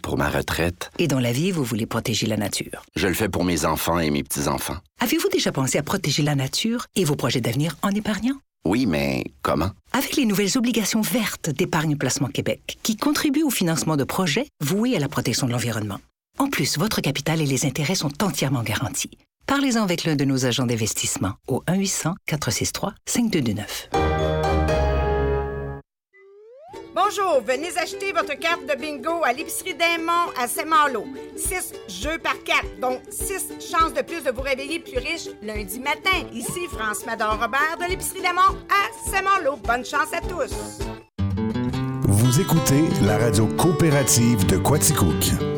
pour 0.00 0.18
ma 0.18 0.28
retraite. 0.28 0.90
Et 0.98 1.08
dans 1.08 1.20
la 1.20 1.32
vie, 1.32 1.50
vous 1.50 1.64
voulez 1.64 1.86
protéger 1.86 2.26
la 2.26 2.36
nature. 2.36 2.82
Je 2.96 3.08
le 3.08 3.14
fais 3.14 3.28
pour 3.28 3.44
mes 3.44 3.64
enfants 3.64 3.98
et 3.98 4.10
mes 4.10 4.22
petits-enfants. 4.22 4.76
Avez-vous 5.00 5.28
déjà 5.30 5.52
pensé 5.52 5.78
à 5.78 5.82
protéger 5.82 6.22
la 6.22 6.34
nature 6.34 6.86
et 6.96 7.04
vos 7.04 7.16
projets 7.16 7.40
d'avenir 7.40 7.76
en 7.82 7.90
épargnant? 7.90 8.36
Oui, 8.64 8.86
mais 8.86 9.24
comment? 9.42 9.70
Avec 9.92 10.16
les 10.16 10.26
nouvelles 10.26 10.58
obligations 10.58 11.00
vertes 11.00 11.50
d'Épargne 11.50 11.96
Placement 11.96 12.28
Québec, 12.28 12.78
qui 12.82 12.96
contribuent 12.96 13.44
au 13.44 13.50
financement 13.50 13.96
de 13.96 14.04
projets 14.04 14.48
voués 14.60 14.96
à 14.96 14.98
la 14.98 15.08
protection 15.08 15.46
de 15.46 15.52
l'environnement. 15.52 15.98
En 16.38 16.48
plus, 16.48 16.78
votre 16.78 17.00
capital 17.00 17.40
et 17.40 17.46
les 17.46 17.64
intérêts 17.64 17.94
sont 17.94 18.22
entièrement 18.22 18.62
garantis. 18.62 19.10
Parlez-en 19.46 19.82
avec 19.82 20.04
l'un 20.04 20.16
de 20.16 20.24
nos 20.24 20.44
agents 20.44 20.66
d'investissement 20.66 21.34
au 21.46 21.62
1-800-463-5229. 21.68 24.37
Bonjour, 27.04 27.40
venez 27.46 27.78
acheter 27.78 28.10
votre 28.12 28.34
carte 28.34 28.66
de 28.66 28.74
bingo 28.74 29.22
à 29.22 29.32
l'épicerie 29.32 29.74
Daimont 29.74 30.32
à 30.36 30.48
Saint-Malo. 30.48 31.06
6 31.36 31.72
jeux 31.86 32.18
par 32.18 32.42
carte, 32.42 32.66
donc 32.80 33.00
6 33.08 33.52
chances 33.60 33.94
de 33.94 34.02
plus 34.02 34.24
de 34.24 34.32
vous 34.32 34.42
réveiller 34.42 34.80
plus 34.80 34.98
riche 34.98 35.28
lundi 35.40 35.78
matin. 35.78 36.26
Ici 36.32 36.66
France 36.72 37.06
Mador 37.06 37.38
Robert 37.40 37.76
de 37.80 37.88
l'épicerie 37.88 38.20
Daimont 38.20 38.58
à 38.68 39.10
Saint-Malo. 39.10 39.56
Bonne 39.62 39.84
chance 39.84 40.12
à 40.12 40.20
tous. 40.20 40.80
Vous 42.02 42.40
écoutez 42.40 42.82
la 43.06 43.16
radio 43.16 43.46
coopérative 43.46 44.44
de 44.46 44.56
Quaticook. 44.56 45.57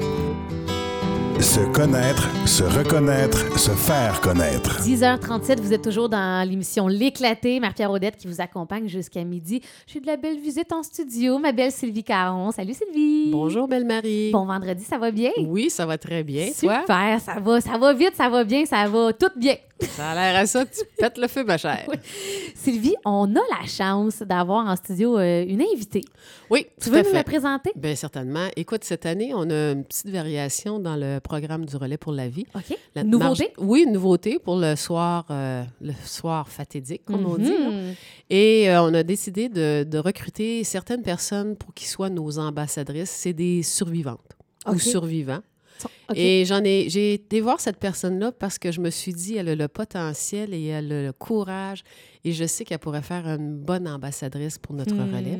Se 1.40 1.60
connaître, 1.72 2.28
se 2.46 2.62
reconnaître, 2.64 3.58
se 3.58 3.70
faire 3.70 4.20
connaître. 4.20 4.80
10h37, 4.82 5.60
vous 5.60 5.72
êtes 5.72 5.82
toujours 5.82 6.08
dans 6.08 6.46
l'émission 6.48 6.86
L'éclaté. 6.86 7.58
Marie-Pierre 7.60 7.90
Audette 7.90 8.16
qui 8.18 8.26
vous 8.26 8.40
accompagne 8.40 8.88
jusqu'à 8.88 9.24
midi. 9.24 9.62
J'ai 9.86 10.00
de 10.00 10.06
la 10.06 10.16
belle 10.16 10.38
visite 10.38 10.70
en 10.72 10.82
studio, 10.82 11.38
ma 11.38 11.52
belle 11.52 11.72
Sylvie 11.72 12.04
Caron. 12.04 12.50
Salut 12.52 12.74
Sylvie. 12.74 13.30
Bonjour, 13.32 13.66
belle 13.68 13.86
Marie. 13.86 14.30
Bon 14.32 14.44
vendredi, 14.44 14.84
ça 14.84 14.98
va 14.98 15.10
bien? 15.10 15.30
Oui, 15.46 15.70
ça 15.70 15.86
va 15.86 15.96
très 15.98 16.22
bien. 16.22 16.50
Super, 16.52 16.84
Toi? 16.84 17.18
ça 17.18 17.40
va, 17.40 17.60
ça 17.60 17.78
va 17.78 17.92
vite, 17.94 18.12
ça 18.16 18.28
va 18.28 18.44
bien, 18.44 18.64
ça 18.66 18.86
va 18.86 19.12
tout 19.12 19.30
bien. 19.36 19.56
Ça 19.96 20.10
a 20.10 20.14
l'air 20.14 20.36
à 20.42 20.46
ça 20.46 20.66
que 20.66 20.74
tu 20.74 20.82
pètes 20.98 21.16
le 21.16 21.26
feu, 21.26 21.42
ma 21.42 21.56
chère. 21.56 21.84
Oui. 21.88 21.96
Sylvie, 22.54 22.94
on 23.06 23.34
a 23.34 23.40
la 23.60 23.66
chance 23.66 24.18
d'avoir 24.20 24.66
en 24.66 24.76
studio 24.76 25.16
euh, 25.18 25.42
une 25.48 25.62
invitée. 25.62 26.02
Oui, 26.50 26.66
Tu 26.78 26.84
tout 26.84 26.90
veux 26.90 26.98
à 26.98 27.02
nous 27.02 27.08
fait. 27.08 27.14
la 27.14 27.24
présenter? 27.24 27.72
Bien, 27.76 27.94
certainement. 27.94 28.46
Écoute, 28.56 28.84
cette 28.84 29.06
année, 29.06 29.32
on 29.34 29.48
a 29.48 29.70
une 29.72 29.84
petite 29.84 30.10
variation 30.10 30.78
dans 30.80 30.96
le 30.96 31.18
programme 31.30 31.64
du 31.64 31.76
relais 31.76 31.96
pour 32.04 32.12
la 32.12 32.28
vie. 32.28 32.46
OK. 32.54 32.76
La 32.96 33.04
Nouveauté? 33.04 33.52
Oui, 33.58 33.84
une 33.86 33.92
nouveauté 33.92 34.38
pour 34.38 34.56
le 34.58 34.74
soir, 34.74 35.26
euh, 35.30 35.62
le 35.80 35.92
soir 36.04 36.48
fatidique, 36.48 37.04
comme 37.04 37.24
on 37.24 37.36
dit. 37.38 37.56
là. 37.64 37.70
Mhm. 37.70 37.94
Et 38.30 38.68
euh, 38.68 38.82
on 38.82 38.92
a 38.94 39.02
décidé 39.04 39.48
de, 39.48 39.84
de 39.84 39.98
recruter 39.98 40.64
certaines 40.64 41.02
personnes 41.02 41.54
pour 41.56 41.72
qu'ils 41.72 41.88
soient 41.88 42.10
nos 42.10 42.38
ambassadrices. 42.38 43.10
C'est 43.10 43.32
des 43.32 43.62
survivantes 43.62 44.32
ou 44.66 44.78
survivants. 44.78 45.42
Et 46.14 46.44
j'en 46.44 46.62
ai, 46.64 46.88
j'ai 46.88 47.14
été 47.14 47.40
voir 47.40 47.60
cette 47.60 47.78
personne-là 47.78 48.32
parce 48.32 48.58
que 48.58 48.72
je 48.72 48.80
me 48.80 48.90
suis 48.90 49.12
dit, 49.12 49.36
elle 49.36 49.48
a 49.48 49.54
le 49.54 49.68
potentiel 49.68 50.52
et 50.54 50.66
elle 50.66 50.92
a 50.92 51.02
le 51.02 51.12
courage 51.12 51.82
et 52.24 52.32
je 52.32 52.44
sais 52.44 52.64
qu'elle 52.64 52.78
pourrait 52.80 53.02
faire 53.02 53.26
une 53.26 53.54
bonne 53.56 53.86
ambassadrice 53.88 54.58
pour 54.58 54.74
notre 54.74 54.94
Hmm. 54.94 55.14
relais. 55.14 55.38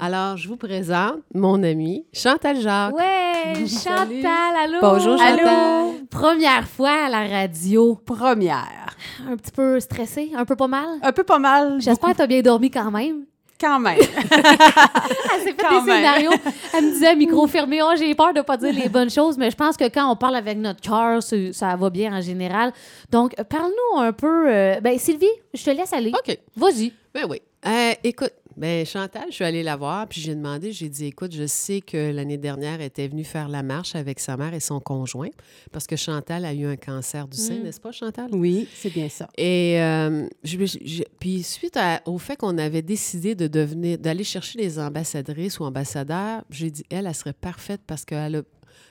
Alors, 0.00 0.36
je 0.36 0.48
vous 0.48 0.56
présente 0.56 1.16
mon 1.34 1.62
amie 1.62 2.04
Chantal 2.12 2.60
Jacques. 2.60 2.94
Ouais. 2.96 3.54
Chantal, 3.66 4.54
allô? 4.64 4.78
Bonjour, 4.80 5.18
Chantal. 5.18 5.40
Allô? 5.48 5.94
Première 6.10 6.68
fois 6.68 7.06
à 7.06 7.08
la 7.08 7.26
radio. 7.26 7.96
Première. 8.06 8.96
Un 9.28 9.36
petit 9.36 9.50
peu 9.52 9.80
stressée, 9.80 10.30
un 10.36 10.44
peu 10.44 10.54
pas 10.56 10.68
mal. 10.68 10.86
Un 11.02 11.12
peu 11.12 11.24
pas 11.24 11.38
mal. 11.38 11.80
J'espère 11.80 12.10
que 12.10 12.16
tu 12.16 12.22
as 12.22 12.26
bien 12.26 12.42
dormi 12.42 12.70
quand 12.70 12.90
même. 12.90 13.24
Quand 13.62 13.78
même. 13.78 13.96
Elle 13.98 15.40
s'est 15.40 15.44
fait 15.44 15.54
Quand 15.56 15.80
des 15.84 15.86
même. 15.90 15.96
scénarios. 15.96 16.32
Elle 16.74 16.84
me 16.86 16.90
disait, 16.92 17.14
micro 17.14 17.46
fermé, 17.56 17.80
oh, 17.82 17.92
j'ai 17.96 18.14
peur 18.14 18.34
de 18.34 18.40
pas 18.40 18.56
dire 18.56 18.72
les 18.72 18.88
bonnes 18.88 19.10
choses, 19.10 19.38
mais 19.38 19.50
je 19.50 19.56
pense 19.56 19.76
que 19.76 19.84
quand 19.88 20.10
on 20.10 20.16
parle 20.16 20.34
avec 20.36 20.58
notre 20.58 20.80
cœur, 20.80 21.22
ça 21.22 21.76
va 21.76 21.90
bien 21.90 22.12
en 22.16 22.20
général. 22.20 22.72
Donc, 23.10 23.34
parle-nous 23.44 24.00
un 24.00 24.12
peu. 24.12 24.48
euh, 24.48 24.80
ben, 24.80 24.98
Sylvie, 24.98 25.26
je 25.54 25.64
te 25.64 25.70
laisse 25.70 25.92
aller. 25.92 26.10
OK. 26.12 26.36
Vas-y. 26.56 26.92
Ben 27.14 27.24
oui. 27.28 27.40
Euh, 27.64 27.92
écoute, 28.02 28.32
ben 28.56 28.84
Chantal, 28.86 29.24
je 29.30 29.34
suis 29.34 29.44
allée 29.44 29.62
la 29.62 29.76
voir, 29.76 30.06
puis 30.08 30.20
j'ai 30.20 30.34
demandé, 30.34 30.72
j'ai 30.72 30.88
dit, 30.88 31.06
écoute, 31.06 31.32
je 31.34 31.46
sais 31.46 31.80
que 31.80 32.10
l'année 32.12 32.38
dernière, 32.38 32.74
elle 32.80 32.86
était 32.86 33.08
venue 33.08 33.24
faire 33.24 33.48
la 33.48 33.62
marche 33.62 33.94
avec 33.94 34.20
sa 34.20 34.36
mère 34.36 34.54
et 34.54 34.60
son 34.60 34.80
conjoint, 34.80 35.30
parce 35.72 35.86
que 35.86 35.96
Chantal 35.96 36.44
a 36.44 36.52
eu 36.54 36.66
un 36.66 36.76
cancer 36.76 37.26
du 37.28 37.36
sein, 37.36 37.58
Mm. 37.58 37.62
n'est-ce 37.64 37.80
pas, 37.80 37.92
Chantal? 37.92 38.28
Oui, 38.32 38.68
c'est 38.74 38.92
bien 38.92 39.08
ça. 39.08 39.28
Et 39.36 39.80
euh, 39.80 40.26
je- 40.44 40.58
je- 40.66 40.78
je- 40.84 41.02
puis 41.20 41.42
suite 41.42 41.76
à- 41.76 42.00
au 42.06 42.18
fait 42.18 42.36
qu'on 42.36 42.58
avait 42.58 42.82
décidé 42.82 43.34
de 43.34 43.46
devenir, 43.46 43.98
d'aller 43.98 44.24
chercher 44.24 44.58
les 44.58 44.78
ambassadrices 44.78 45.58
ou 45.60 45.64
ambassadeurs, 45.64 46.42
j'ai 46.50 46.70
dit, 46.70 46.84
elle, 46.90 47.06
elle 47.06 47.14
serait 47.14 47.32
parfaite 47.32 47.80
parce 47.86 48.04
qu'elle 48.04 48.36
a, 48.36 48.42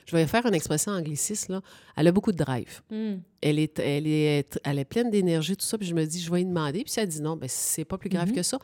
je 0.06 0.16
vais 0.16 0.26
faire 0.26 0.44
une 0.46 0.54
expression 0.54 0.90
angliciste, 0.92 1.48
là, 1.48 1.60
elle 1.96 2.08
a 2.08 2.12
beaucoup 2.12 2.32
de 2.32 2.36
drive. 2.36 2.80
Hmm. 2.90 3.18
Elle 3.40 3.58
est, 3.60 3.78
elle 3.78 4.06
est, 4.06 4.58
elle 4.64 4.78
est 4.78 4.84
pleine 4.84 5.10
d'énergie, 5.10 5.56
tout 5.56 5.64
ça. 5.64 5.78
Puis 5.78 5.86
je 5.86 5.94
me 5.94 6.04
dis, 6.04 6.20
je 6.20 6.30
vais 6.30 6.38
lui 6.38 6.46
demander. 6.46 6.82
Puis 6.84 6.92
elle 6.96 7.06
dit 7.08 7.20
non, 7.22 7.36
ben 7.36 7.48
c'est 7.48 7.84
pas 7.84 7.98
plus 7.98 8.08
grave 8.10 8.28
Mhm. 8.30 8.34
que 8.34 8.42
ça. 8.42 8.58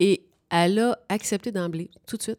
Et 0.00 0.22
elle 0.50 0.78
a 0.78 0.98
accepté 1.08 1.52
d'emblée, 1.52 1.90
tout 2.06 2.16
de 2.16 2.22
suite. 2.22 2.38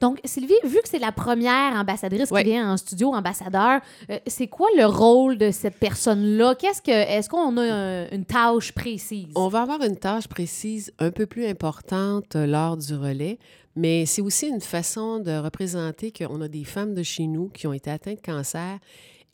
Donc, 0.00 0.18
Sylvie, 0.24 0.54
vu 0.64 0.76
que 0.82 0.88
c'est 0.88 0.98
la 0.98 1.12
première 1.12 1.74
ambassadrice 1.74 2.30
Ouais. 2.30 2.42
qui 2.44 2.48
vient 2.50 2.72
en 2.72 2.78
studio, 2.78 3.12
ambassadeur, 3.14 3.82
euh, 4.10 4.18
c'est 4.26 4.46
quoi 4.46 4.68
le 4.74 4.86
rôle 4.86 5.36
de 5.36 5.50
cette 5.50 5.76
personne-là? 5.78 6.54
Qu'est-ce 6.54 6.80
que, 6.80 6.90
est-ce 6.90 7.28
qu'on 7.28 7.56
a 7.58 7.62
un- 7.62 8.08
une 8.10 8.24
tâche 8.24 8.72
précise? 8.72 9.28
On 9.34 9.48
va 9.48 9.60
avoir 9.62 9.82
une 9.82 9.96
tâche 9.98 10.28
précise 10.28 10.92
un 10.98 11.10
peu 11.10 11.26
plus 11.26 11.44
importante 11.46 12.36
euh, 12.36 12.46
lors 12.46 12.78
du 12.78 12.94
relais, 12.94 13.38
mais 13.74 14.06
c'est 14.06 14.22
aussi 14.22 14.46
une 14.48 14.62
façon 14.62 15.18
de 15.18 15.36
représenter 15.36 16.10
qu'on 16.10 16.40
a 16.40 16.48
des 16.48 16.64
femmes 16.64 16.94
de 16.94 17.02
chez 17.02 17.26
nous 17.26 17.50
qui 17.50 17.66
ont 17.66 17.74
été 17.74 17.90
atteintes 17.90 18.16
de 18.16 18.32
cancer 18.32 18.78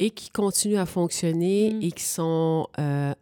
et 0.00 0.10
qui 0.10 0.28
continuent 0.30 0.78
à 0.78 0.86
fonctionner 0.86 1.72
Mm. 1.74 1.82
et 1.82 1.92
qui 1.92 2.02
sont, 2.04 2.66
euh, 2.80 3.12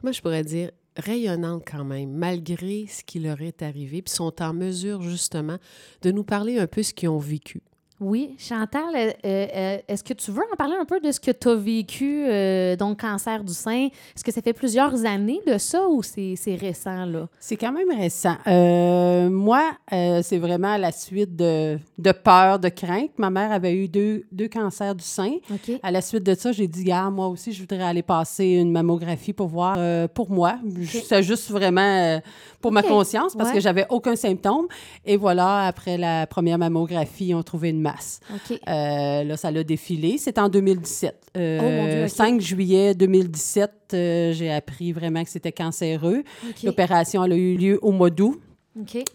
comment 0.00 0.12
je 0.12 0.22
pourrais 0.22 0.44
dire, 0.44 0.70
rayonnantes 0.96 1.64
quand 1.70 1.84
même, 1.84 2.12
malgré 2.12 2.86
ce 2.86 3.02
qui 3.04 3.20
leur 3.20 3.40
est 3.40 3.62
arrivé, 3.62 4.02
puis 4.02 4.14
sont 4.14 4.42
en 4.42 4.52
mesure 4.52 5.02
justement 5.02 5.58
de 6.02 6.10
nous 6.10 6.24
parler 6.24 6.58
un 6.58 6.66
peu 6.66 6.82
ce 6.82 6.94
qu'ils 6.94 7.08
ont 7.08 7.18
vécu. 7.18 7.62
Oui, 8.00 8.34
Chantal, 8.38 8.82
euh, 8.96 9.12
euh, 9.24 9.78
est-ce 9.86 10.02
que 10.02 10.12
tu 10.14 10.32
veux 10.32 10.42
en 10.52 10.56
parler 10.56 10.74
un 10.80 10.84
peu 10.84 10.98
de 11.00 11.12
ce 11.12 11.20
que 11.20 11.30
tu 11.30 11.48
as 11.48 11.54
vécu, 11.54 12.24
euh, 12.26 12.74
donc 12.74 13.00
cancer 13.00 13.44
du 13.44 13.52
sein? 13.54 13.86
Est-ce 14.16 14.24
que 14.24 14.32
ça 14.32 14.42
fait 14.42 14.52
plusieurs 14.52 15.04
années 15.06 15.40
de 15.46 15.58
ça 15.58 15.86
ou 15.88 16.02
c'est 16.02 16.34
récent, 16.60 17.06
là? 17.06 17.28
C'est 17.38 17.56
quand 17.56 17.70
même 17.72 17.96
récent. 17.96 18.34
Euh, 18.48 19.30
moi, 19.30 19.62
euh, 19.92 20.20
c'est 20.24 20.38
vraiment 20.38 20.72
à 20.72 20.78
la 20.78 20.90
suite 20.90 21.36
de, 21.36 21.78
de 21.96 22.10
peur, 22.12 22.58
de 22.58 22.68
crainte. 22.68 23.12
Ma 23.16 23.30
mère 23.30 23.52
avait 23.52 23.72
eu 23.74 23.86
deux, 23.86 24.24
deux 24.32 24.48
cancers 24.48 24.96
du 24.96 25.04
sein. 25.04 25.36
À 25.84 25.92
la 25.92 26.00
suite 26.02 26.24
de 26.24 26.34
ça, 26.34 26.50
j'ai 26.50 26.66
dit, 26.66 26.90
ah, 26.90 27.10
moi 27.10 27.28
aussi, 27.28 27.52
je 27.52 27.60
voudrais 27.60 27.82
aller 27.84 28.02
passer 28.02 28.44
une 28.44 28.72
mammographie 28.72 29.32
pour 29.32 29.46
voir 29.46 29.76
euh, 29.78 30.08
pour 30.08 30.30
moi. 30.30 30.56
C'est 31.04 31.22
juste 31.22 31.48
vraiment 31.48 31.80
euh, 31.80 32.18
pour 32.60 32.72
ma 32.72 32.82
conscience 32.82 33.36
parce 33.36 33.50
Ouais. 33.50 33.54
que 33.54 33.60
j'avais 33.60 33.86
aucun 33.88 34.16
symptôme. 34.16 34.66
Et 35.04 35.16
voilà, 35.16 35.66
après 35.68 35.96
la 35.96 36.26
première 36.26 36.58
mammographie, 36.58 37.32
ont 37.34 37.42
trouvé 37.44 37.68
une 37.70 37.83
masse. 37.84 38.20
Euh, 38.68 39.24
là, 39.24 39.36
ça 39.36 39.50
l'a 39.50 39.62
défilé. 39.62 40.16
C'est 40.18 40.38
en 40.38 40.48
2017. 40.48 41.14
Euh, 41.36 41.58
Oh, 41.60 41.62
mon 41.64 41.86
Dieu, 41.86 42.04
OK. 42.04 42.08
5 42.08 42.40
juillet 42.40 42.94
2017, 42.94 43.70
euh, 43.92 44.32
j'ai 44.32 44.50
appris 44.50 44.92
vraiment 44.92 45.22
que 45.22 45.30
c'était 45.30 45.52
cancéreux. 45.52 46.24
L'opération 46.62 47.22
a 47.22 47.28
eu 47.28 47.56
lieu 47.56 47.78
au 47.82 47.92
mois 47.92 48.10
d'août. 48.10 48.40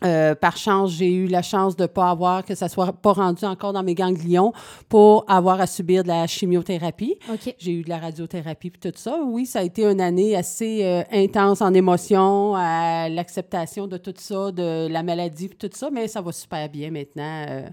Euh, 0.06 0.36
par 0.36 0.56
chance, 0.56 0.92
j'ai 0.92 1.12
eu 1.12 1.28
la 1.28 1.42
chance 1.42 1.75
de 1.75 1.84
ne 1.84 1.88
pas 1.88 2.09
avoir, 2.09 2.46
que 2.46 2.56
ça 2.56 2.70
soit 2.70 2.94
pas 2.94 3.12
rendu 3.14 3.44
encore 3.46 3.74
dans 3.74 3.84
mes 3.84 3.94
ganglions 3.96 4.53
pour 4.88 5.25
avoir 5.30 5.59
à 5.59 5.68
subir 5.68 6.03
de 6.03 6.08
la 6.08 6.28
chimiothérapie. 6.28 7.18
J'ai 7.58 7.74
eu 7.74 7.81
de 7.84 7.90
la 7.90 7.98
radiothérapie 8.00 8.69
puis 8.69 8.80
tout 8.80 8.98
ça. 8.98 9.19
Oui, 9.25 9.46
ça 9.46 9.59
a 9.59 9.64
été 9.64 9.84
une 9.86 10.00
année 10.02 10.36
assez 10.36 10.84
euh, 10.86 11.03
intense 11.12 11.62
en 11.62 11.74
émotion, 11.74 12.56
à 12.56 13.09
l'acceptation 13.09 13.88
de 13.88 13.98
tout 13.98 14.14
ça, 14.18 14.52
de 14.52 14.88
la 14.88 15.03
maladie 15.03 15.50
puis 15.50 15.58
tout 15.58 15.75
ça, 15.75 15.90
mais 15.92 16.08
ça 16.08 16.22
va 16.22 16.31
super 16.31 16.69
bien 16.69 16.90
maintenant. 16.92 17.46
Euh. 17.50 17.68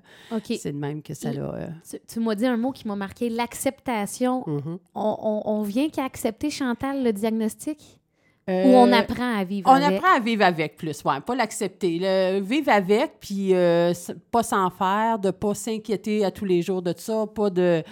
C'est 0.60 0.72
de 0.72 0.78
même 0.78 1.02
que 1.02 1.14
ça 1.14 1.32
l'a... 1.32 1.68
Tu, 1.88 1.98
tu 2.08 2.20
m'as 2.20 2.34
dit 2.34 2.46
un 2.46 2.56
mot 2.56 2.72
qui 2.72 2.88
m'a 2.88 2.96
marqué, 2.96 3.28
l'acceptation. 3.28 4.42
Mhm. 4.46 4.78
On, 4.94 5.16
on- 5.22 5.42
on 5.50 5.62
vient 5.62 5.88
qu'à 5.88 6.04
accepter, 6.04 6.50
Chantal, 6.50 7.04
le 7.04 7.12
diagnostic? 7.12 8.00
Euh, 8.48 8.64
Ou 8.64 8.68
on 8.76 8.92
apprend 8.92 9.36
à 9.38 9.44
vivre 9.44 9.68
On 9.70 9.74
avec? 9.74 9.98
apprend 9.98 10.16
à 10.16 10.20
vivre 10.20 10.44
avec 10.44 10.76
plus, 10.76 11.02
ouais, 11.04 11.20
pas 11.20 11.34
l'accepter. 11.34 11.98
Le 12.00 12.40
vivre 12.40 12.70
avec, 12.70 13.18
puis 13.20 13.54
euh, 13.54 13.92
pas 14.30 14.42
s'en 14.42 14.70
faire, 14.70 15.18
de 15.18 15.30
pas 15.30 15.54
s'inquiéter 15.54 16.24
à 16.24 16.30
tous 16.30 16.44
les 16.44 16.62
jours 16.62 16.82
de 16.82 16.94
ça, 16.96 17.26
pas 17.26 17.50
de, 17.50 17.82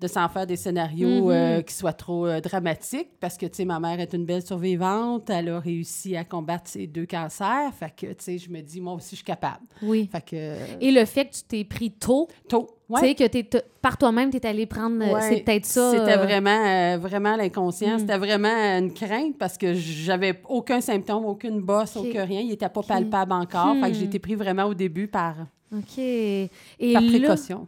de 0.00 0.06
s'en 0.06 0.28
faire 0.28 0.46
des 0.46 0.56
scénarios 0.56 1.26
Mhm. 1.26 1.30
euh, 1.30 1.62
qui 1.62 1.74
soient 1.74 1.92
trop 1.92 2.26
euh, 2.26 2.40
dramatiques, 2.40 3.10
parce 3.20 3.36
que, 3.36 3.46
tu 3.46 3.56
sais, 3.56 3.64
ma 3.64 3.80
mère 3.80 4.00
est 4.00 4.12
une 4.14 4.24
belle 4.24 4.46
survivante, 4.46 5.28
elle 5.28 5.48
a 5.50 5.60
réussi 5.60 6.16
à 6.16 6.24
combattre 6.24 6.70
ses 6.70 6.86
deux 6.86 7.06
cancers, 7.06 7.72
fait 7.74 7.92
que, 7.94 8.06
tu 8.06 8.14
sais, 8.24 8.38
je 8.38 8.48
me 8.50 8.60
dis, 8.62 8.80
moi 8.80 8.94
aussi, 8.94 9.10
je 9.10 9.16
suis 9.16 9.24
capable. 9.24 9.64
Oui. 9.82 10.08
Fait 10.10 10.24
que, 10.24 10.56
Et 10.80 10.90
le 10.92 11.04
fait 11.04 11.26
que 11.26 11.34
tu 11.34 11.42
t'es 11.42 11.64
pris 11.64 11.90
tôt, 11.90 12.28
tôt, 12.48 12.68
tu 12.98 13.06
sais, 13.06 13.14
que 13.14 13.24
t'es 13.26 13.48
par 13.80 13.96
toi-même, 13.96 14.30
tu 14.30 14.36
es 14.38 14.46
allé 14.46 14.66
prendre. 14.66 15.02
euh, 15.02 15.14
Ouais, 15.14 15.20
c'est 15.22 15.40
peut-être 15.40 15.64
ça. 15.66 15.90
C'était 15.92 16.18
euh, 16.18 16.24
vraiment, 16.24 16.50
euh, 16.66 16.98
vraiment 16.98 17.36
l'inconscient. 17.36 17.94
Mm. 17.96 17.98
C'était 18.00 18.18
vraiment 18.18 18.48
une 18.78 18.92
crainte 18.92 19.38
parce 19.38 19.56
que 19.56 19.72
j'avais 19.74 20.40
aucun 20.48 20.80
symptôme, 20.80 21.24
aucune 21.24 21.60
bosse, 21.60 21.96
aucun 21.96 22.24
rien. 22.24 22.40
Il 22.40 22.48
n'était 22.48 22.68
pas 22.68 22.82
palpable 22.82 23.32
encore. 23.32 23.74
Fait 23.76 23.80
que 23.82 23.86
Hmm. 23.90 23.94
j'ai 23.94 24.04
été 24.04 24.18
pris 24.18 24.34
vraiment 24.34 24.64
au 24.64 24.74
début 24.74 25.06
par, 25.08 25.34
OK. 25.74 25.98
Et 25.98 26.50
par 26.92 27.02
là, 27.02 27.08
précaution. 27.08 27.66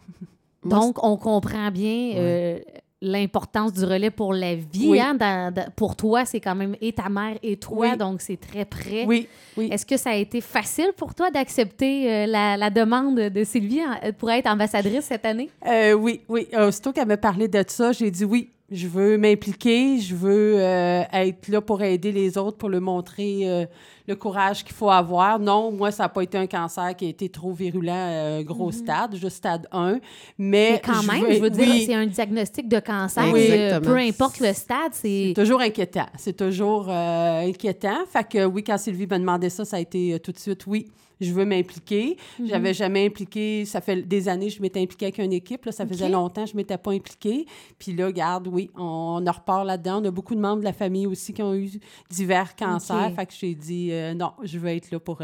Moi, 0.65 0.79
Donc, 0.81 1.03
on 1.05 1.17
comprend 1.17 1.71
bien 1.71 2.13
euh, 2.17 2.59
l'importance 3.05 3.73
du 3.73 3.85
relais 3.85 4.11
pour 4.11 4.33
la 4.33 4.55
vie. 4.55 4.87
Oui. 4.89 5.01
hein, 5.01 5.15
dans- 5.15 5.53
dans- 5.53 5.69
pour 5.75 5.97
toi, 5.97 6.25
c'est 6.25 6.41
quand 6.41 6.55
même 6.55 6.77
et 6.81 6.93
ta 6.93 7.09
mère 7.09 7.37
et 7.43 7.57
toi, 7.57 7.89
Oui. 7.91 7.97
donc 7.99 8.21
c'est 8.23 8.37
très 8.41 8.65
près. 8.65 9.05
Oui, 9.07 9.27
oui. 9.57 9.69
Est-ce 9.73 9.85
que 9.85 9.97
ça 9.97 10.11
a 10.11 10.15
été 10.15 10.41
facile 10.41 10.93
pour 10.97 11.15
toi 11.15 11.31
d'accepter 11.31 12.11
euh, 12.11 12.27
la, 12.27 12.57
la 12.57 12.71
demande 12.71 13.17
de 13.19 13.45
Sylvie 13.45 13.81
en- 13.81 14.13
pour 14.13 14.31
être 14.31 14.47
ambassadrice 14.47 15.05
cette 15.07 15.27
année? 15.27 15.51
Euh, 15.67 15.93
oui, 15.95 16.21
oui. 16.29 16.47
Euh, 16.55 16.69
Aussitôt 16.69 16.93
qu'elle 16.93 17.09
m'a 17.09 17.17
parlé 17.17 17.49
de 17.49 17.63
ça, 17.67 17.93
j'ai 17.93 18.11
dit 18.11 18.25
oui. 18.25 18.51
Je 18.75 18.89
veux 18.89 19.19
m'impliquer, 19.19 19.99
je 19.99 20.15
veux 20.15 20.55
euh, 20.57 21.03
être 21.13 21.49
là 21.49 21.61
pour 21.61 21.83
aider 21.83 22.11
les 22.11 22.39
autres, 22.39 22.57
pour 22.57 22.71
leur 22.71 22.81
montrer 22.81 23.41
euh, 23.45 23.67
le 24.09 24.17
courage 24.17 24.65
qu'il 24.65 24.75
faut 24.75 24.89
avoir. 24.89 25.39
Non, 25.39 25.71
moi, 25.71 25.91
ça 25.91 26.05
n'a 26.05 26.09
pas 26.09 26.23
été 26.23 26.39
un 26.39 26.47
cancer 26.47 26.97
qui 26.97 27.05
a 27.05 27.09
été 27.11 27.29
trop 27.29 27.53
virulent, 27.53 27.93
euh, 27.93 28.43
gros 28.43 28.73
stade, 28.73 29.15
juste 29.15 29.37
stade 29.37 29.69
1. 29.73 29.99
Mais, 30.39 30.73
Mais 30.73 30.81
quand 30.83 31.03
même, 31.03 31.23
veux- 31.25 31.35
je 31.35 31.41
veux 31.41 31.51
dire, 31.51 31.69
oui, 31.69 31.85
c'est 31.87 31.95
un 31.95 32.07
diagnostic 32.07 32.67
de 32.69 32.81
cancer. 32.81 33.25
Oui. 33.31 33.47
euh, 33.51 33.79
peu 33.81 33.97
importe 33.99 34.41
le 34.41 34.55
stade, 34.55 34.93
c'est... 34.93 35.35
Toujours 35.37 35.61
inquiétant. 35.61 36.07
C'est 36.17 36.37
toujours 36.37 36.87
euh, 36.89 37.47
inquiétant. 37.47 38.07
Fait 38.11 38.27
que 38.27 38.45
oui, 38.47 38.65
quand 38.65 38.79
Sylvie 38.79 39.07
m'a 39.07 39.19
demandé 39.19 39.51
ça, 39.51 39.67
ça 39.67 39.77
a 39.77 39.81
été 39.81 40.15
euh, 40.15 40.19
tout 40.19 40.33
de 40.33 40.39
suite 40.39 40.67
oui. 40.67 40.91
Je 41.21 41.33
veux 41.33 41.45
m'impliquer. 41.45 42.17
Mhm. 42.41 42.49
J'avais 42.49 42.75
jamais 42.75 43.07
impliqué. 43.07 43.65
Ça 43.65 43.81
fait 43.81 44.03
des 44.03 44.29
années 44.29 44.49
que 44.49 44.55
je 44.55 44.61
m'étais 44.61 44.81
impliquée 44.81 45.05
avec 45.07 45.19
une 45.19 45.33
équipe. 45.33 45.65
Là, 45.67 45.71
ça 45.71 45.87
faisait 45.87 46.09
longtemps 46.09 46.45
que 46.45 46.51
je 46.51 46.57
m'étais 46.57 46.77
pas 46.77 46.91
impliquée. 46.91 47.47
Puis 47.79 47.93
là, 47.93 48.11
garde, 48.11 48.49
oui, 48.49 48.62
on, 48.77 49.25
en 49.27 49.33
repart 49.33 49.65
là-dedans. 49.65 50.03
On 50.03 50.05
a 50.05 50.11
beaucoup 50.11 50.35
de 50.35 50.41
membres 50.41 50.61
de 50.61 50.65
la 50.65 50.73
famille 50.73 51.07
aussi 51.07 51.33
qui 51.33 51.43
ont 51.43 51.55
eu 51.55 51.71
divers 52.11 52.55
cancers. 52.57 53.09
Ok. 53.09 53.17
Fait 53.17 53.27
que 53.27 53.33
j'ai 53.33 53.55
dit 53.55 53.91
euh, 53.93 54.15
non, 54.15 54.33
je 54.43 54.59
veux 54.59 54.69
être 54.69 54.91
là 54.91 55.01
pour. 55.01 55.23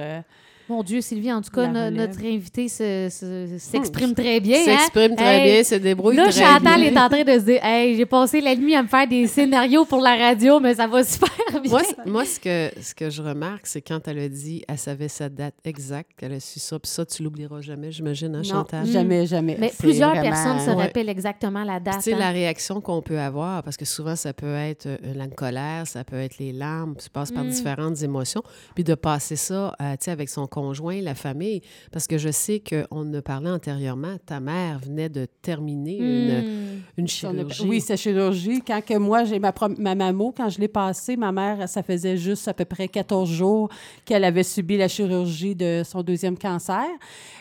Mon 0.68 0.82
Dieu, 0.82 1.00
Sylvie, 1.00 1.32
en 1.32 1.40
tout 1.40 1.50
cas, 1.50 1.70
La 1.70 1.90
no- 1.90 1.96
notre 1.96 2.20
invité 2.24 2.68
se- 2.68 3.08
se- 3.10 3.56
s'exprime 3.58 4.14
très 4.14 4.38
bien. 4.40 4.58
hein? 4.60 4.64
S'exprime 4.78 5.16
très 5.16 5.38
Hey, 5.38 5.52
bien, 5.54 5.64
se 5.64 5.74
débrouille 5.76 6.16
Là, 6.16 6.24
très 6.28 6.44
Chantal 6.44 6.80
bien. 6.80 6.92
est 6.92 6.98
en 6.98 7.08
train 7.08 7.24
de 7.24 7.32
se 7.38 7.44
dire 7.44 7.64
Hey, 7.64 7.96
j'ai 7.96 8.06
passé 8.06 8.40
la 8.40 8.54
nuit 8.54 8.74
à 8.74 8.82
me 8.82 8.88
faire 8.88 9.06
des 9.08 9.26
scénarios 9.26 9.84
pour 9.86 10.00
la 10.00 10.14
radio, 10.16 10.60
mais 10.60 10.74
ça 10.74 10.86
va 10.86 11.02
super 11.04 11.28
bien. 11.62 11.70
Moi, 11.70 11.82
moi 12.06 12.24
ce, 12.24 12.38
que, 12.38 12.70
ce 12.82 12.94
que 12.94 13.08
je 13.08 13.22
remarque, 13.22 13.66
c'est 13.66 13.80
quand 13.80 14.06
elle 14.08 14.18
a 14.18 14.28
dit, 14.28 14.62
elle 14.68 14.78
savait 14.78 15.08
sa 15.08 15.28
date 15.28 15.54
exacte, 15.64 16.10
qu'elle 16.18 16.34
a 16.34 16.40
su 16.40 16.60
ça. 16.60 16.78
Puis 16.78 16.90
ça, 16.90 17.06
tu 17.06 17.22
l'oublieras 17.22 17.60
jamais, 17.62 17.90
j'imagine, 17.90 18.34
hein, 18.34 18.42
non, 18.44 18.44
Chantal? 18.44 18.86
jamais, 18.86 19.26
jamais. 19.26 19.56
mais 19.58 19.70
C'est 19.70 19.78
plusieurs 19.78 20.10
vraiment, 20.10 20.30
personnes 20.30 20.60
se 20.60 20.70
ouais. 20.70 20.82
rappellent 20.84 21.08
exactement 21.08 21.64
la 21.64 21.80
date. 21.80 21.96
tu 21.96 22.02
sais, 22.02 22.12
hein. 22.14 22.18
la 22.18 22.30
réaction 22.30 22.80
qu'on 22.80 23.00
peut 23.00 23.18
avoir, 23.18 23.62
parce 23.62 23.76
que 23.76 23.84
souvent, 23.86 24.16
ça 24.16 24.32
peut 24.34 24.54
être 24.54 24.86
euh, 24.86 24.96
la 25.14 25.26
colère, 25.28 25.86
ça 25.86 26.04
peut 26.04 26.16
être 26.20 26.38
les 26.38 26.52
larmes, 26.52 26.94
tu 27.02 27.08
passes 27.08 27.32
par 27.32 27.44
Mm. 27.44 27.48
différentes 27.48 28.02
émotions, 28.02 28.42
puis 28.74 28.84
de 28.84 28.94
passer 28.94 29.36
ça, 29.36 29.74
euh, 29.80 29.92
tu 29.92 30.04
sais, 30.04 30.10
avec 30.10 30.28
son 30.28 30.46
conjoint, 30.60 31.00
la 31.00 31.14
famille, 31.14 31.60
parce 31.92 32.06
que 32.06 32.18
je 32.18 32.30
sais 32.30 32.60
qu'on 32.68 33.14
a 33.14 33.22
parlé 33.22 33.48
antérieurement, 33.50 34.16
ta 34.26 34.40
mère 34.40 34.78
venait 34.80 35.08
de 35.08 35.26
terminer 35.42 35.96
une, 35.98 36.38
Hmm. 36.38 36.80
une 36.98 37.08
chirurgie. 37.08 37.66
Oui, 37.68 37.80
c'est 37.80 37.96
chirurgie. 37.96 38.60
Quand 38.66 38.80
que 38.84 38.96
moi, 38.98 39.24
j'ai 39.24 39.38
ma, 39.38 39.52
ma 39.78 39.94
mammo, 39.94 40.32
quand 40.36 40.48
je 40.48 40.58
l'ai 40.60 40.68
passée, 40.68 41.16
ma 41.16 41.32
mère, 41.32 41.68
ça 41.68 41.82
faisait 41.82 42.16
juste 42.16 42.48
à 42.48 42.54
peu 42.54 42.64
près 42.64 42.88
14 42.88 43.28
jours 43.28 43.68
qu'elle 44.04 44.24
avait 44.24 44.42
subi 44.42 44.76
la 44.76 44.88
chirurgie 44.88 45.54
de 45.54 45.82
son 45.84 46.02
deuxième 46.02 46.36
cancer. 46.38 46.84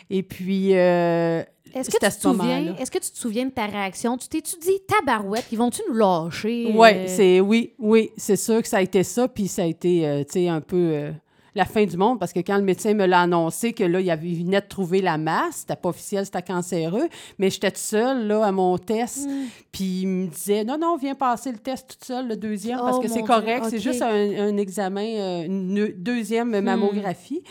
Et 0.09 0.23
puis, 0.23 0.75
euh, 0.75 1.43
Est-ce 1.73 1.89
que, 1.89 1.97
tu 1.97 2.05
te 2.07 2.11
ce 2.13 2.21
souviens, 2.21 2.75
est-ce 2.79 2.89
que 2.91 2.97
tu 2.99 3.11
te 3.11 3.17
souviens 3.17 3.45
de 3.45 3.51
ta 3.51 3.65
réaction? 3.65 4.17
Tu 4.17 4.27
t'es-tu 4.29 4.55
dit, 4.59 4.79
tabarouette, 4.87 5.45
ils 5.51 5.57
vont-tu 5.57 5.81
nous 5.89 5.95
lâcher? 5.97 6.71
Oui, 6.73 6.87
Euh, 6.93 7.03
c'est 7.07 7.39
oui, 7.41 7.73
oui, 7.77 8.09
c'est 8.17 8.37
sûr 8.37 8.61
que 8.61 8.67
ça 8.67 8.77
a 8.77 8.81
été 8.81 9.03
ça, 9.03 9.27
puis 9.27 9.47
ça 9.47 9.63
a 9.63 9.65
été, 9.65 10.07
euh, 10.07 10.19
tu 10.23 10.33
sais, 10.33 10.47
un 10.47 10.61
peu 10.61 10.77
euh, 10.93 11.11
la 11.57 11.65
fin 11.65 11.83
du 11.85 11.97
monde, 11.97 12.19
parce 12.19 12.31
que 12.33 12.39
quand 12.39 12.57
le 12.57 12.63
médecin 12.63 12.93
me 12.93 13.05
l'a 13.05 13.21
annoncé 13.21 13.73
que 13.73 13.83
là, 13.83 13.99
il 13.99 14.09
avait 14.09 14.27
il 14.27 14.45
venait 14.45 14.61
de 14.61 14.67
trouver 14.67 15.01
la 15.01 15.17
masse, 15.17 15.57
c'était 15.67 15.75
pas 15.75 15.89
officiel, 15.89 16.25
c'était 16.25 16.41
cancéreux, 16.41 17.07
mais 17.39 17.49
j'étais 17.49 17.71
toute 17.71 17.77
seule, 17.79 18.27
là, 18.27 18.45
à 18.45 18.51
mon 18.51 18.77
test, 18.77 19.27
Mm. 19.27 19.45
puis 19.71 20.01
il 20.01 20.07
me 20.07 20.27
disait, 20.27 20.63
non, 20.63 20.77
non, 20.79 20.95
viens 20.97 21.15
passer 21.15 21.51
le 21.51 21.57
test 21.57 21.89
toute 21.89 22.03
seule, 22.05 22.27
le 22.27 22.37
deuxième, 22.37 22.77
parce 22.79 22.97
Oh, 22.97 23.01
que 23.01 23.07
c'est 23.07 23.23
correct, 23.23 23.65
c'est 23.69 23.79
juste 23.79 24.01
un, 24.01 24.07
un 24.47 24.57
examen, 24.57 25.05
euh, 25.05 25.43
une 25.45 25.73
ne- 25.73 25.87
deuxième 25.87 26.49
Hmm. 26.57 26.61
mammographie. 26.61 27.43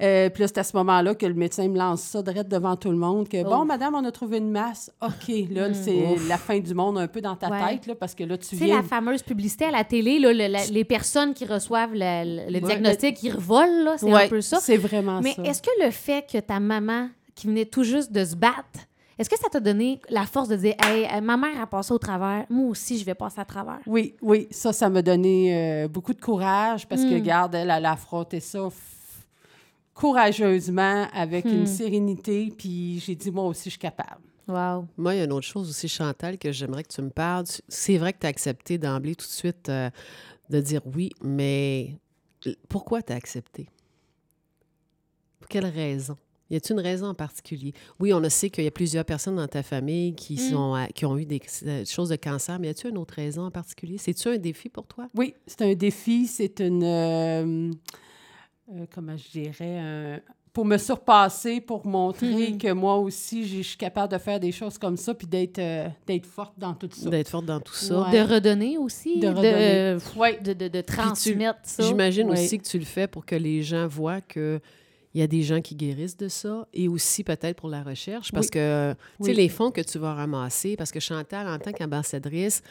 Euh, 0.00 0.30
puis 0.30 0.42
là, 0.42 0.46
c'est 0.48 0.58
à 0.58 0.64
ce 0.64 0.76
moment-là 0.76 1.14
que 1.16 1.26
le 1.26 1.34
médecin 1.34 1.66
me 1.68 1.76
lance 1.76 2.02
ça 2.02 2.22
direct 2.22 2.48
devant 2.48 2.76
tout 2.76 2.90
le 2.90 2.96
monde, 2.96 3.28
que 3.28 3.42
bon, 3.42 3.64
madame, 3.64 3.94
on 3.96 4.04
a 4.04 4.12
trouvé 4.12 4.38
une 4.38 4.50
masse. 4.50 4.92
OK, 5.02 5.34
là, 5.50 5.74
c'est 5.74 6.16
la 6.28 6.38
fin 6.38 6.60
du 6.60 6.72
monde 6.72 6.98
un 6.98 7.08
peu 7.08 7.20
dans 7.20 7.34
ta 7.34 7.48
Hmm. 7.48 7.52
Ouais. 7.52 7.70
tête, 7.74 7.86
là, 7.88 7.94
parce 7.96 8.14
que 8.14 8.22
là, 8.22 8.38
tu 8.38 8.46
Tu 8.48 8.56
sais, 8.58 8.64
viens... 8.66 8.76
la 8.76 8.82
fameuse 8.84 9.22
publicité 9.24 9.64
à 9.64 9.70
la 9.72 9.82
télé, 9.82 10.20
là, 10.20 10.32
le- 10.32 10.46
la- 10.46 10.66
les 10.66 10.84
personnes 10.84 11.34
qui 11.34 11.44
reçoivent 11.44 11.94
la- 11.94 12.24
le, 12.24 12.42
le 12.48 12.52
Ouais. 12.54 12.60
diagnostic, 12.60 13.20
ils 13.24 13.32
revolent, 13.32 13.84
là, 13.84 13.94
c'est 13.98 14.06
Ouais, 14.06 14.26
un 14.26 14.28
peu 14.28 14.40
ça. 14.40 14.58
C'est 14.60 14.76
vraiment 14.76 15.20
Mais 15.20 15.32
ça. 15.34 15.42
est-ce 15.42 15.60
que 15.62 15.70
le 15.84 15.90
fait 15.90 16.24
que 16.30 16.38
ta 16.38 16.60
maman, 16.60 17.08
qui 17.34 17.46
venait 17.48 17.64
tout 17.66 17.82
juste 17.84 18.12
de 18.12 18.24
se 18.24 18.36
battre, 18.36 18.86
est-ce 19.18 19.28
que 19.28 19.36
ça 19.38 19.48
t'a 19.50 19.58
donné 19.58 20.00
la 20.10 20.26
force 20.26 20.48
de 20.48 20.54
dire 20.54 20.74
Hey, 20.80 21.06
euh, 21.12 21.20
ma 21.20 21.36
mère 21.36 21.60
a 21.60 21.66
passé 21.66 21.92
au 21.92 21.98
travers, 21.98 22.44
moi 22.50 22.68
aussi, 22.70 22.98
je 22.98 23.04
vais 23.04 23.14
passer 23.16 23.40
à 23.40 23.44
travers? 23.44 23.80
Oui, 23.86 24.14
oui, 24.22 24.46
ça, 24.52 24.72
ça 24.72 24.88
m'a 24.88 25.02
donné 25.02 25.56
euh, 25.84 25.88
beaucoup 25.88 26.14
de 26.14 26.20
courage 26.20 26.86
parce 26.86 27.02
que, 27.02 27.14
regarde, 27.14 27.56
elle, 27.56 27.70
elle 27.76 27.84
a 27.86 27.92
affronté 27.92 28.38
ça 28.38 28.68
courageusement, 29.98 31.08
avec 31.12 31.46
une 31.46 31.66
sérénité, 31.66 32.52
puis 32.56 33.00
j'ai 33.04 33.16
dit, 33.16 33.32
moi 33.32 33.44
aussi, 33.46 33.64
je 33.64 33.70
suis 33.70 33.78
capable. 33.80 34.20
Wow. 34.46 34.86
Moi, 34.96 35.14
il 35.14 35.18
y 35.18 35.20
a 35.20 35.24
une 35.24 35.32
autre 35.32 35.46
chose 35.46 35.68
aussi, 35.68 35.88
Chantal, 35.88 36.38
que 36.38 36.52
j'aimerais 36.52 36.84
que 36.84 36.94
tu 36.94 37.02
me 37.02 37.10
parles. 37.10 37.46
C'est 37.68 37.98
vrai 37.98 38.12
que 38.12 38.20
tu 38.20 38.26
as 38.26 38.30
accepté 38.30 38.78
d'emblée 38.78 39.16
tout 39.16 39.26
de 39.26 39.30
suite 39.30 39.68
euh, 39.68 39.90
de 40.50 40.60
dire 40.60 40.82
oui, 40.94 41.10
mais 41.20 41.98
pourquoi 42.68 43.02
tu 43.02 43.12
as 43.12 43.16
accepté? 43.16 43.68
Pour 45.40 45.48
quelle 45.48 45.66
raison? 45.66 46.16
Y 46.50 46.56
a-t-il 46.56 46.72
une 46.78 46.80
raison 46.80 47.06
en 47.08 47.14
particulier? 47.14 47.74
Oui, 48.00 48.14
on 48.14 48.20
le 48.20 48.30
sait 48.30 48.48
qu'il 48.48 48.64
y 48.64 48.68
a 48.68 48.70
plusieurs 48.70 49.04
personnes 49.04 49.36
dans 49.36 49.48
ta 49.48 49.62
famille 49.62 50.14
qui, 50.14 50.34
Mm. 50.34 50.38
sont, 50.38 50.74
à- 50.74 50.86
qui 50.86 51.04
ont 51.06 51.18
eu 51.18 51.26
des 51.26 51.42
euh, 51.66 51.84
choses 51.84 52.08
de 52.08 52.16
cancer, 52.16 52.58
mais 52.58 52.68
y 52.68 52.70
a-t-il 52.70 52.90
une 52.92 52.98
autre 52.98 53.14
raison 53.14 53.42
en 53.42 53.50
particulier? 53.50 53.98
C'est-tu 53.98 54.28
un 54.28 54.38
défi 54.38 54.68
pour 54.70 54.86
toi? 54.86 55.08
Oui, 55.14 55.34
c'est 55.46 55.62
un 55.62 55.74
défi, 55.74 56.26
c'est 56.26 56.60
une... 56.60 56.84
euh, 56.84 57.70
euh, 58.74 58.86
comment 58.94 59.16
je 59.16 59.30
dirais? 59.30 59.78
un- 59.78 60.20
pour 60.52 60.64
me 60.64 60.76
surpasser, 60.78 61.60
pour 61.60 61.86
montrer 61.86 62.50
Mhm. 62.50 62.58
que 62.58 62.72
moi 62.72 62.96
aussi, 62.96 63.46
je 63.46 63.60
suis 63.62 63.76
capable 63.76 64.12
de 64.12 64.18
faire 64.18 64.40
des 64.40 64.50
choses 64.50 64.76
comme 64.76 64.96
ça, 64.96 65.14
puis 65.14 65.26
d'être 65.26 65.58
euh, 65.60 65.86
d'être 66.06 66.26
forte 66.26 66.54
dans 66.58 66.74
tout 66.74 66.88
ça. 66.90 67.08
D'être 67.10 67.28
forte 67.28 67.44
dans 67.44 67.60
tout 67.60 67.74
ça. 67.74 68.00
Ouais. 68.02 68.10
De 68.26 68.32
redonner 68.34 68.76
aussi, 68.76 69.20
De 69.20 69.28
redonner. 69.28 69.94
de, 69.94 70.18
Ouais. 70.18 70.40
de, 70.40 70.52
de 70.68 70.80
transmettre 70.80 71.60
ça. 71.62 71.84
J'imagine 71.84 72.28
aussi 72.30 72.58
que 72.58 72.64
tu 72.64 72.78
le 72.78 72.84
fais 72.86 73.06
pour 73.06 73.24
que 73.24 73.36
les 73.36 73.62
gens 73.62 73.86
voient 73.86 74.20
que 74.20 74.58
il 75.18 75.20
y 75.20 75.24
a 75.24 75.26
des 75.26 75.42
gens 75.42 75.60
qui 75.60 75.74
guérissent 75.74 76.16
de 76.16 76.28
ça 76.28 76.68
et 76.72 76.86
aussi 76.86 77.24
peut-être 77.24 77.56
pour 77.56 77.68
la 77.68 77.82
recherche 77.82 78.30
parce 78.30 78.46
Oui. 78.46 78.50
que 78.52 78.92
tu 78.92 79.24
sais 79.24 79.30
Oui. 79.30 79.34
les 79.34 79.48
fonds 79.48 79.72
que 79.72 79.80
tu 79.80 79.98
vas 79.98 80.14
ramasser 80.14 80.76
parce 80.76 80.92
que 80.92 81.00
Chantal 81.00 81.48
en 81.48 81.58
tant 81.58 81.72
qu'ambassadrice 81.72 82.62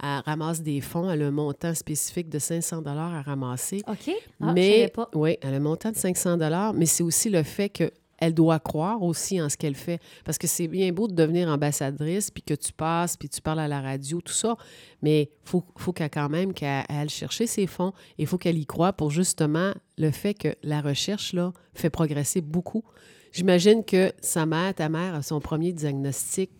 elle 0.00 0.20
ramasse 0.24 0.62
des 0.62 0.80
fonds 0.80 1.10
elle 1.10 1.22
a 1.22 1.26
un 1.26 1.30
montant 1.32 1.74
spécifique 1.74 2.28
de 2.28 2.38
500 2.38 2.82
dollars 2.82 3.12
à 3.12 3.22
ramasser 3.22 3.82
OK. 3.88 4.10
Ah, 4.40 4.46
je 4.48 4.52
mais 4.54 4.88
pas. 4.94 5.10
oui 5.14 5.36
elle 5.42 5.54
a 5.54 5.56
un 5.56 5.60
montant 5.60 5.90
de 5.90 5.96
500 5.96 6.36
dollars 6.36 6.74
mais 6.74 6.86
c'est 6.86 7.02
aussi 7.02 7.28
le 7.28 7.42
fait 7.42 7.70
que 7.70 7.90
elle 8.18 8.34
doit 8.34 8.58
croire 8.58 9.02
aussi 9.02 9.40
en 9.40 9.48
ce 9.48 9.56
qu'elle 9.56 9.74
fait. 9.74 10.00
Parce 10.24 10.38
que 10.38 10.46
c'est 10.46 10.68
bien 10.68 10.92
beau 10.92 11.08
de 11.08 11.14
devenir 11.14 11.48
ambassadrice, 11.48 12.30
puis 12.30 12.42
que 12.42 12.54
tu 12.54 12.72
passes, 12.72 13.16
puis 13.16 13.28
tu 13.28 13.40
parles 13.40 13.60
à 13.60 13.68
la 13.68 13.80
radio, 13.80 14.20
tout 14.20 14.32
ça, 14.32 14.56
mais 15.02 15.22
il 15.22 15.48
faut, 15.48 15.64
faut 15.76 15.92
qu'elle 15.92 16.10
quand 16.10 16.28
même 16.28 16.52
qu'elle 16.52 17.10
chercher 17.10 17.46
ses 17.46 17.66
fonds 17.66 17.92
il 18.18 18.26
faut 18.26 18.38
qu'elle 18.38 18.58
y 18.58 18.66
croie 18.66 18.92
pour 18.92 19.10
justement 19.10 19.72
le 19.98 20.10
fait 20.10 20.34
que 20.34 20.54
la 20.62 20.80
recherche, 20.80 21.32
là, 21.32 21.52
fait 21.74 21.90
progresser 21.90 22.40
beaucoup. 22.40 22.84
J'imagine 23.32 23.84
que 23.84 24.12
sa 24.20 24.46
mère, 24.46 24.74
ta 24.74 24.88
mère, 24.88 25.14
a 25.14 25.22
son 25.22 25.40
premier 25.40 25.72
diagnostic. 25.72 26.50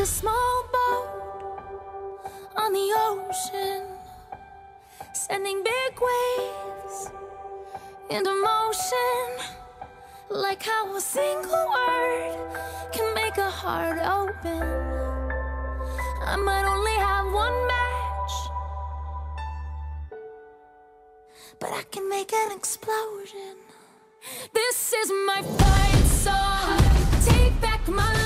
a 0.00 0.06
small 0.06 0.64
boat 0.72 2.20
on 2.56 2.72
the 2.72 2.88
ocean, 2.96 3.82
sending 5.12 5.62
big 5.62 6.00
waves 6.00 7.10
into 8.08 8.32
motion. 8.32 9.28
Like 10.30 10.62
how 10.62 10.96
a 10.96 11.00
single 11.02 11.66
word 11.76 12.38
can 12.92 13.12
make 13.14 13.36
a 13.36 13.50
heart 13.50 13.98
open. 13.98 14.62
I 16.22 16.36
might 16.36 16.64
only 16.64 16.96
have 17.08 17.26
one 17.34 17.66
match, 17.66 18.34
but 21.58 21.72
I 21.72 21.82
can 21.90 22.08
make 22.08 22.32
an 22.32 22.52
explosion. 22.52 23.56
This 24.54 24.94
is 24.94 25.12
my 25.26 25.42
fight 25.42 26.06
song. 26.06 26.78
Take 27.26 27.60
back 27.60 27.86
my 27.86 28.19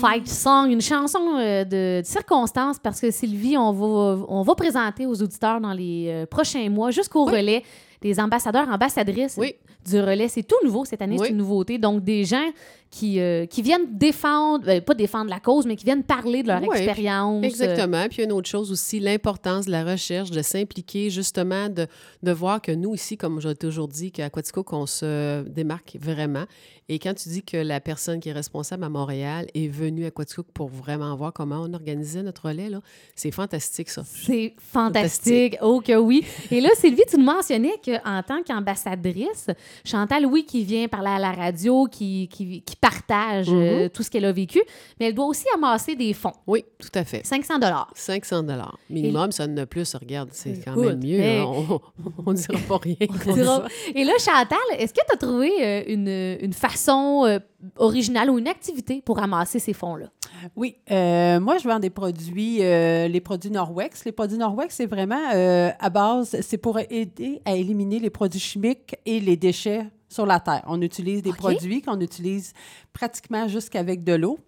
fight 0.00 0.28
Song, 0.28 0.70
une 0.70 0.80
chanson 0.80 1.36
euh, 1.38 1.64
de, 1.64 2.00
de 2.00 2.06
circonstance 2.06 2.78
parce 2.78 3.00
que 3.00 3.10
Sylvie, 3.10 3.56
on 3.56 3.72
va, 3.72 4.24
on 4.28 4.42
va 4.42 4.54
présenter 4.54 5.06
aux 5.06 5.20
auditeurs 5.22 5.60
dans 5.60 5.72
les 5.72 6.06
euh, 6.08 6.26
prochains 6.26 6.68
mois 6.70 6.90
jusqu'au 6.90 7.24
relais 7.24 7.64
des 8.06 8.20
ambassadeurs, 8.20 8.68
ambassadrices 8.68 9.36
Oui. 9.38 9.54
du 9.88 10.00
relais. 10.00 10.28
C'est 10.28 10.42
tout 10.42 10.56
nouveau 10.64 10.84
cette 10.84 11.02
année, 11.02 11.16
Oui. 11.18 11.26
c'est 11.26 11.32
une 11.32 11.38
nouveauté. 11.38 11.78
Donc, 11.78 12.04
des 12.04 12.24
gens 12.24 12.48
qui, 12.90 13.18
euh, 13.20 13.46
qui 13.46 13.62
viennent 13.62 13.98
défendre, 13.98 14.64
euh, 14.68 14.80
pas 14.80 14.94
défendre 14.94 15.28
la 15.28 15.40
cause, 15.40 15.66
mais 15.66 15.74
qui 15.76 15.84
viennent 15.84 16.04
parler 16.04 16.42
de 16.42 16.48
leur 16.48 16.62
expérience. 16.62 17.42
euh, 17.44 17.46
Exactement. 17.48 18.06
Puis 18.08 18.22
une 18.22 18.32
autre 18.32 18.48
chose 18.48 18.70
aussi, 18.70 19.00
l'importance 19.00 19.66
de 19.66 19.72
la 19.72 19.84
recherche, 19.84 20.30
de 20.30 20.40
s'impliquer 20.40 21.10
justement, 21.10 21.68
de, 21.68 21.88
de 22.22 22.32
voir 22.32 22.62
que 22.62 22.70
nous 22.72 22.94
ici, 22.94 23.16
comme 23.16 23.40
j'ai 23.40 23.54
toujours 23.56 23.88
dit, 23.88 24.12
qu'à 24.12 24.30
Quatico, 24.30 24.62
qu'on 24.62 24.86
se 24.86 25.42
démarque 25.48 25.96
vraiment. 26.00 26.44
Et 26.88 27.00
quand 27.00 27.12
tu 27.14 27.28
dis 27.28 27.42
que 27.42 27.56
la 27.56 27.80
personne 27.80 28.20
qui 28.20 28.28
est 28.28 28.32
responsable 28.32 28.84
à 28.84 28.88
Montréal 28.88 29.46
est 29.54 29.66
venue 29.66 30.06
à 30.06 30.12
Quatico 30.12 30.44
pour 30.44 30.68
vraiment 30.68 31.14
voir 31.16 31.32
comment 31.32 31.62
on 31.68 31.74
organisait 31.74 32.22
notre 32.22 32.46
relais, 32.48 32.70
là, 32.70 32.80
c'est 33.16 33.32
fantastique 33.32 33.90
ça. 33.90 34.04
C'est 34.06 34.54
fantastique. 34.58 35.56
Oh 35.60 35.80
que 35.84 35.96
oui. 35.96 36.24
Et 36.52 36.60
là, 36.60 36.68
Sylvie, 36.76 37.02
tu 37.10 37.16
nous 37.18 37.24
mentionnais 37.24 37.74
qu'en 38.02 38.22
tant 38.22 38.42
qu'ambassadrice, 38.42 39.48
Chantal, 39.84 40.26
oui, 40.26 40.44
qui 40.44 40.64
vient 40.64 40.88
parler 40.88 41.10
à 41.10 41.18
la 41.18 41.32
radio, 41.32 41.86
qui, 41.86 42.28
qui, 42.28 42.62
qui 42.62 42.76
partage 42.76 43.46
euh, 43.50 43.88
tout 43.88 44.02
ce 44.02 44.10
qu'elle 44.10 44.24
a 44.24 44.32
vécu, 44.32 44.60
mais 44.98 45.06
elle 45.06 45.14
doit 45.14 45.26
aussi 45.26 45.44
amasser 45.54 45.94
des 45.94 46.12
fonds. 46.12 46.32
Oui, 46.46 46.64
tout 46.78 46.88
à 46.94 47.04
fait. 47.04 47.24
500 47.24 47.58
dollars. 47.58 47.90
500 47.94 48.42
dollars 48.42 48.78
minimum, 48.90 49.32
ça 49.32 49.46
ne 49.46 49.64
plus. 49.64 49.94
Regarde, 49.94 50.28
c'est 50.32 50.60
quand 50.64 50.76
même 50.76 51.02
mieux. 51.02 51.20
hey. 51.20 51.40
hein. 51.40 51.78
On 52.26 52.32
ne 52.32 52.36
dira 52.36 52.58
pas 52.68 52.78
rien 52.82 52.96
Dira-. 53.34 53.66
Et 53.94 54.04
là, 54.04 54.12
Chantal, 54.18 54.58
est-ce 54.78 54.92
que 54.92 55.00
tu 55.06 55.14
as 55.14 55.16
trouvé 55.16 55.50
euh, 55.64 55.82
une, 55.86 56.08
une 56.44 56.52
façon 56.52 57.24
euh, 57.26 57.38
ou 57.78 58.38
une 58.38 58.48
activité 58.48 59.02
pour 59.04 59.18
ramasser 59.18 59.58
ces 59.58 59.72
fonds-là? 59.72 60.06
Oui, 60.54 60.76
euh, 60.90 61.40
moi, 61.40 61.58
je 61.58 61.68
vends 61.68 61.78
des 61.78 61.90
produits, 61.90 62.62
euh, 62.62 63.08
les 63.08 63.20
produits 63.20 63.50
Norwex. 63.50 64.04
Les 64.04 64.12
produits 64.12 64.38
Norwex, 64.38 64.74
c'est 64.74 64.86
vraiment 64.86 65.30
euh, 65.34 65.70
à 65.78 65.90
base, 65.90 66.36
c'est 66.40 66.58
pour 66.58 66.78
aider 66.78 67.40
à 67.44 67.54
éliminer 67.56 67.98
les 67.98 68.10
produits 68.10 68.40
chimiques 68.40 68.96
et 69.06 69.20
les 69.20 69.36
déchets 69.36 69.86
sur 70.16 70.26
la 70.26 70.40
Terre. 70.40 70.64
On 70.66 70.82
utilise 70.82 71.22
des 71.22 71.30
produits 71.32 71.80
qu'on 71.82 72.00
utilise 72.00 72.52
pratiquement 72.92 73.46
jusqu'avec 73.46 74.02
de 74.02 74.14
l'eau. 74.14 74.38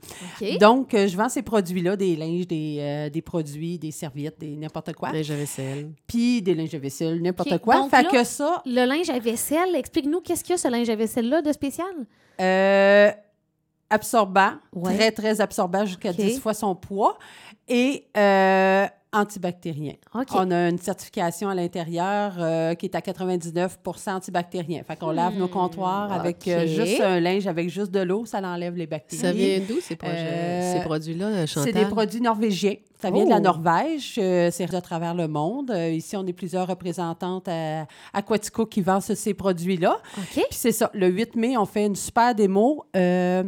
Donc, 0.58 0.94
euh, 0.94 1.06
je 1.06 1.16
vends 1.16 1.28
ces 1.28 1.42
produits-là, 1.42 1.94
des 1.96 2.16
linges, 2.16 2.46
des, 2.46 2.78
euh, 2.80 3.10
des 3.10 3.22
produits, 3.22 3.78
des 3.78 3.90
serviettes, 3.92 4.38
des 4.40 4.56
n'importe 4.56 4.92
quoi, 4.94 5.12
Linge 5.12 5.30
à 5.30 5.36
vaisselle. 5.36 5.90
puis 6.06 6.42
des 6.42 6.54
linges 6.54 6.70
de 6.70 6.78
vaisselle, 6.78 7.20
n'importe 7.22 7.58
quoi. 7.58 7.76
donc 7.76 7.90
fait 7.90 8.02
là- 8.02 8.10
que 8.10 8.24
ça, 8.24 8.62
Le 8.66 8.84
linge 8.86 9.10
à 9.10 9.18
vaisselle, 9.18 9.74
explique-nous 9.76 10.20
qu'est-ce 10.20 10.42
qu'il 10.42 10.52
y 10.52 10.54
a 10.54 10.58
ce 10.58 10.68
linge 10.68 10.88
à 10.88 10.96
vaisselle-là 10.96 11.42
de 11.42 11.52
spécial? 11.52 11.86
euh, 12.40 13.10
absorbant, 13.90 14.52
Ouais. 14.74 14.94
très, 14.96 15.10
très 15.12 15.40
absorbant, 15.40 15.84
jusqu'à 15.84 16.10
OK. 16.10 16.16
10 16.16 16.40
fois 16.40 16.54
son 16.54 16.74
poids, 16.74 17.18
et 17.68 18.06
euh, 18.16 18.86
antibactérien. 19.12 19.94
On 20.34 20.50
a 20.50 20.68
une 20.68 20.76
certification 20.78 21.48
à 21.48 21.54
l'intérieur 21.54 22.34
euh, 22.38 22.74
qui 22.74 22.84
est 22.86 22.94
à 22.94 23.00
99% 23.00 24.10
antibactérien. 24.14 24.82
Fait 24.86 24.96
qu'on 24.96 25.10
lave 25.10 25.34
nos 25.36 25.48
comptoirs 25.48 26.12
avec 26.12 26.46
euh, 26.46 26.64
Hmm. 26.64 26.66
Juste 26.66 27.00
un 27.00 27.18
linge, 27.20 27.46
avec 27.46 27.70
juste 27.70 27.90
de 27.90 28.00
l'eau, 28.00 28.26
ça 28.26 28.40
l'enlève 28.42 28.74
les 28.76 28.86
bactéries. 28.86 29.20
Ça 29.22 29.32
vient 29.32 29.60
d'où, 29.66 29.80
ces, 29.80 29.96
produits-là, 29.96 31.46
Chantal? 31.46 31.72
C'est 31.72 31.78
des 31.78 31.86
produits 31.86 32.20
norvégiens. 32.20 32.74
Ça 33.00 33.10
vient 33.10 33.24
de 33.24 33.30
la 33.30 33.36
Oh. 33.36 33.40
Norvège. 33.40 34.16
euh, 34.18 34.50
c'est 34.52 34.74
à 34.74 34.80
travers 34.82 35.14
le 35.14 35.26
monde. 35.28 35.70
Euh, 35.70 35.90
ici, 35.90 36.16
on 36.16 36.26
est 36.26 36.32
plusieurs 36.32 36.66
représentantes 36.66 37.48
à, 37.48 37.86
à 38.12 38.22
Quatico 38.22 38.66
qui 38.66 38.82
vendent 38.82 39.02
ce- 39.02 39.14
ces 39.14 39.32
produits-là. 39.34 39.98
Puis 40.32 40.42
c'est 40.50 40.72
ça. 40.72 40.90
Le 40.94 41.06
8 41.08 41.34
mai, 41.36 41.56
on 41.56 41.64
fait 41.64 41.86
une 41.86 41.96
super 41.96 42.34
démo 42.34 42.84
euh, 42.96 43.44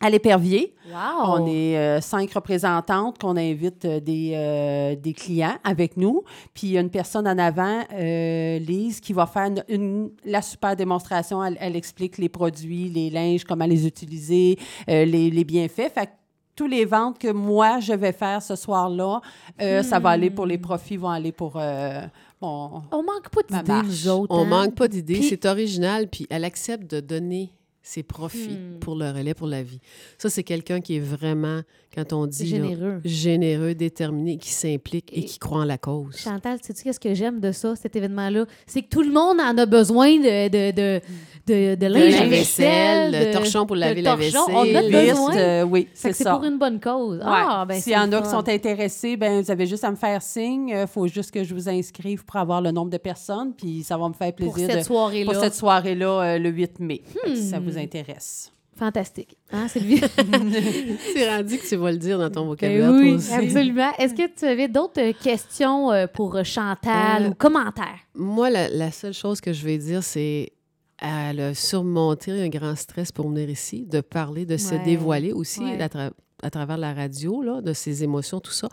à 0.00 0.10
l'épervier. 0.10 0.74
Wow. 0.88 1.24
On 1.40 1.46
est 1.46 1.76
euh, 1.76 2.00
cinq 2.00 2.32
représentantes 2.32 3.18
qu'on 3.18 3.36
invite 3.36 3.84
euh, 3.84 4.00
des, 4.00 4.32
euh, 4.34 4.94
des 4.96 5.12
clients 5.12 5.56
avec 5.64 5.96
nous. 5.96 6.22
Puis 6.54 6.68
il 6.68 6.70
y 6.72 6.78
a 6.78 6.80
une 6.80 6.90
personne 6.90 7.26
en 7.26 7.38
avant, 7.38 7.80
euh, 7.94 8.58
Lise, 8.58 9.00
qui 9.00 9.12
va 9.12 9.26
faire 9.26 9.46
une, 9.46 9.64
une- 9.68 10.10
la 10.24 10.42
super 10.42 10.76
démonstration. 10.76 11.42
Elle, 11.44 11.56
elle 11.60 11.76
explique 11.76 12.18
les 12.18 12.28
produits, 12.28 12.88
les 12.88 13.10
linges, 13.10 13.44
comment 13.44 13.66
les 13.66 13.86
utiliser, 13.86 14.58
euh, 14.88 15.04
les, 15.04 15.30
les 15.30 15.44
bienfaits. 15.44 15.90
Fait 15.94 16.06
que 16.06 16.10
tous 16.54 16.66
les 16.66 16.86
ventes 16.86 17.18
que 17.18 17.30
moi, 17.30 17.80
je 17.80 17.92
vais 17.92 18.12
faire 18.12 18.40
ce 18.42 18.56
soir-là, 18.56 19.20
euh, 19.60 19.82
ça 19.82 19.98
va 19.98 20.08
aller 20.10 20.30
pour 20.30 20.46
les 20.46 20.56
profits, 20.56 20.96
vont 20.96 21.10
aller 21.10 21.32
pour 21.32 21.52
euh, 21.56 22.00
mon... 22.40 22.82
On 22.92 23.02
manque 23.02 23.28
pas 23.30 23.42
d'idées, 23.46 23.72
marche. 23.72 23.86
nous 23.86 24.08
autres. 24.08 24.34
On 24.34 24.44
hein? 24.44 24.46
manque 24.64 24.74
pas 24.74 24.88
d'idées, 24.88 25.14
Puis- 25.14 25.28
c'est 25.28 25.44
original, 25.44 26.08
puis 26.08 26.26
elle 26.30 26.44
accepte 26.44 26.90
de 26.90 27.00
donner 27.00 27.52
ses 27.88 28.02
profits 28.02 28.48
Hmm. 28.58 28.78
pour 28.80 28.96
le 28.96 29.08
relais 29.10 29.32
pour 29.34 29.46
la 29.46 29.62
vie. 29.62 29.78
Ça, 30.18 30.28
c'est 30.28 30.42
quelqu'un 30.42 30.80
qui 30.80 30.96
est 30.96 31.00
vraiment, 31.00 31.60
quand 31.94 32.12
on 32.12 32.26
dit... 32.26 32.50
là, 32.50 32.56
Généreux. 32.68 33.00
généreux, 33.04 33.74
déterminé, 33.76 34.38
qui 34.38 34.50
s'implique 34.50 35.12
et, 35.12 35.20
Et- 35.20 35.24
qui 35.24 35.38
croit 35.38 35.60
en 35.60 35.64
la 35.64 35.78
cause. 35.78 36.16
Chantal, 36.16 36.58
sais-tu 36.62 36.82
qu'est-ce 36.82 36.98
que 36.98 37.14
j'aime 37.14 37.38
de 37.38 37.52
ça, 37.52 37.76
cet 37.76 37.94
événement-là? 37.94 38.46
C'est 38.66 38.82
que 38.82 38.88
tout 38.88 39.02
le 39.02 39.12
monde 39.12 39.38
en 39.40 39.56
a 39.56 39.66
besoin 39.66 40.16
de, 40.18 40.48
de, 40.48 40.70
de, 40.74 41.00
de, 41.46 41.74
de 41.76 41.86
linge 41.86 42.14
à 42.14 42.20
la 42.24 42.26
vaisselle, 42.28 43.10
vaisselle, 43.12 43.28
de 43.28 43.32
torchon 43.32 43.66
pour 43.66 43.76
laver 43.76 44.00
de 44.00 44.04
la 44.04 44.16
torchon. 44.16 44.38
On 44.50 44.60
a 44.60 44.64
vaisselle. 44.64 44.90
besoin. 44.92 45.30
Liste, 45.30 45.40
euh, 45.40 45.62
oui, 45.62 45.88
c'est 45.94 46.10
que 46.10 46.16
c'est 46.16 46.24
ça. 46.24 46.34
pour 46.34 46.44
une 46.44 46.58
bonne 46.58 46.80
cause. 46.80 47.18
Ouais. 47.18 47.24
Ah, 47.24 47.64
ben 47.68 47.80
S'il 47.80 47.92
y 47.92 47.96
en 47.96 48.10
a 48.12 48.20
qui 48.22 48.28
sont 48.30 48.48
intéressés, 48.48 49.16
ben 49.16 49.40
vous 49.42 49.50
avez 49.50 49.66
juste 49.66 49.84
à 49.84 49.90
me 49.90 49.96
faire 49.96 50.20
signe. 50.22 50.68
Il 50.70 50.86
faut 50.86 51.06
juste 51.06 51.30
que 51.30 51.44
je 51.44 51.54
vous 51.54 51.68
inscrive 51.68 52.24
pour 52.24 52.36
avoir 52.36 52.60
le 52.60 52.70
nombre 52.72 52.90
de 52.90 52.98
personnes, 52.98 53.52
puis 53.56 53.82
ça 53.82 53.96
va 53.96 54.08
me 54.08 54.14
faire 54.14 54.32
Pour 54.34 54.52
plaisir 54.54 54.70
cette 54.70 54.80
de- 54.80 54.84
soirée-là. 54.84 55.32
pour 55.32 55.40
cette 55.40 55.54
soirée-là 55.54 56.22
euh, 56.34 56.38
le 56.38 56.48
8 56.50 56.80
mai, 56.80 57.02
si 57.26 57.48
ça 57.48 57.60
Hmm. 57.60 57.64
vous 57.64 57.78
intéresse. 57.78 58.52
Fantastique. 58.78 59.38
Hein, 59.52 59.68
Sylvie? 59.68 60.00
C'est 61.14 61.30
rendu 61.34 61.56
que 61.58 61.66
tu 61.66 61.76
vas 61.76 61.92
le 61.92 61.96
dire 61.96 62.18
dans 62.18 62.28
ton 62.30 62.42
Ben 62.42 62.48
vocabulaire, 62.48 62.90
oui, 62.92 63.08
toi 63.10 63.16
aussi. 63.16 63.32
absolument. 63.32 63.90
Est-ce 63.98 64.14
que 64.14 64.28
tu 64.38 64.44
avais 64.44 64.68
d'autres 64.68 65.00
euh, 65.00 65.12
questions 65.12 65.90
euh, 65.92 66.06
pour 66.06 66.36
euh, 66.36 66.44
Chantal 66.44 67.22
Euh, 67.24 67.28
ou 67.30 67.34
commentaires? 67.34 68.00
Moi, 68.14 68.50
la, 68.50 68.68
la 68.68 68.90
seule 68.90 69.14
chose 69.14 69.40
que 69.40 69.52
je 69.52 69.64
vais 69.64 69.78
dire, 69.78 70.02
c'est 70.02 70.50
elle 70.98 71.40
a 71.40 71.54
surmonté 71.54 72.32
un 72.32 72.48
grand 72.48 72.74
stress 72.76 73.12
pour 73.12 73.28
venir 73.28 73.48
ici, 73.50 73.84
de 73.84 74.00
parler, 74.00 74.46
de 74.46 74.56
se 74.56 74.74
dévoiler 74.84 75.32
aussi 75.32 75.60
Ouais. 75.60 75.80
à, 75.82 75.88
tra- 75.88 76.12
à 76.42 76.50
travers 76.50 76.78
la 76.78 76.94
radio, 76.94 77.42
là, 77.42 77.60
de 77.60 77.72
ses 77.72 78.02
émotions, 78.02 78.40
tout 78.40 78.52
ça. 78.52 78.68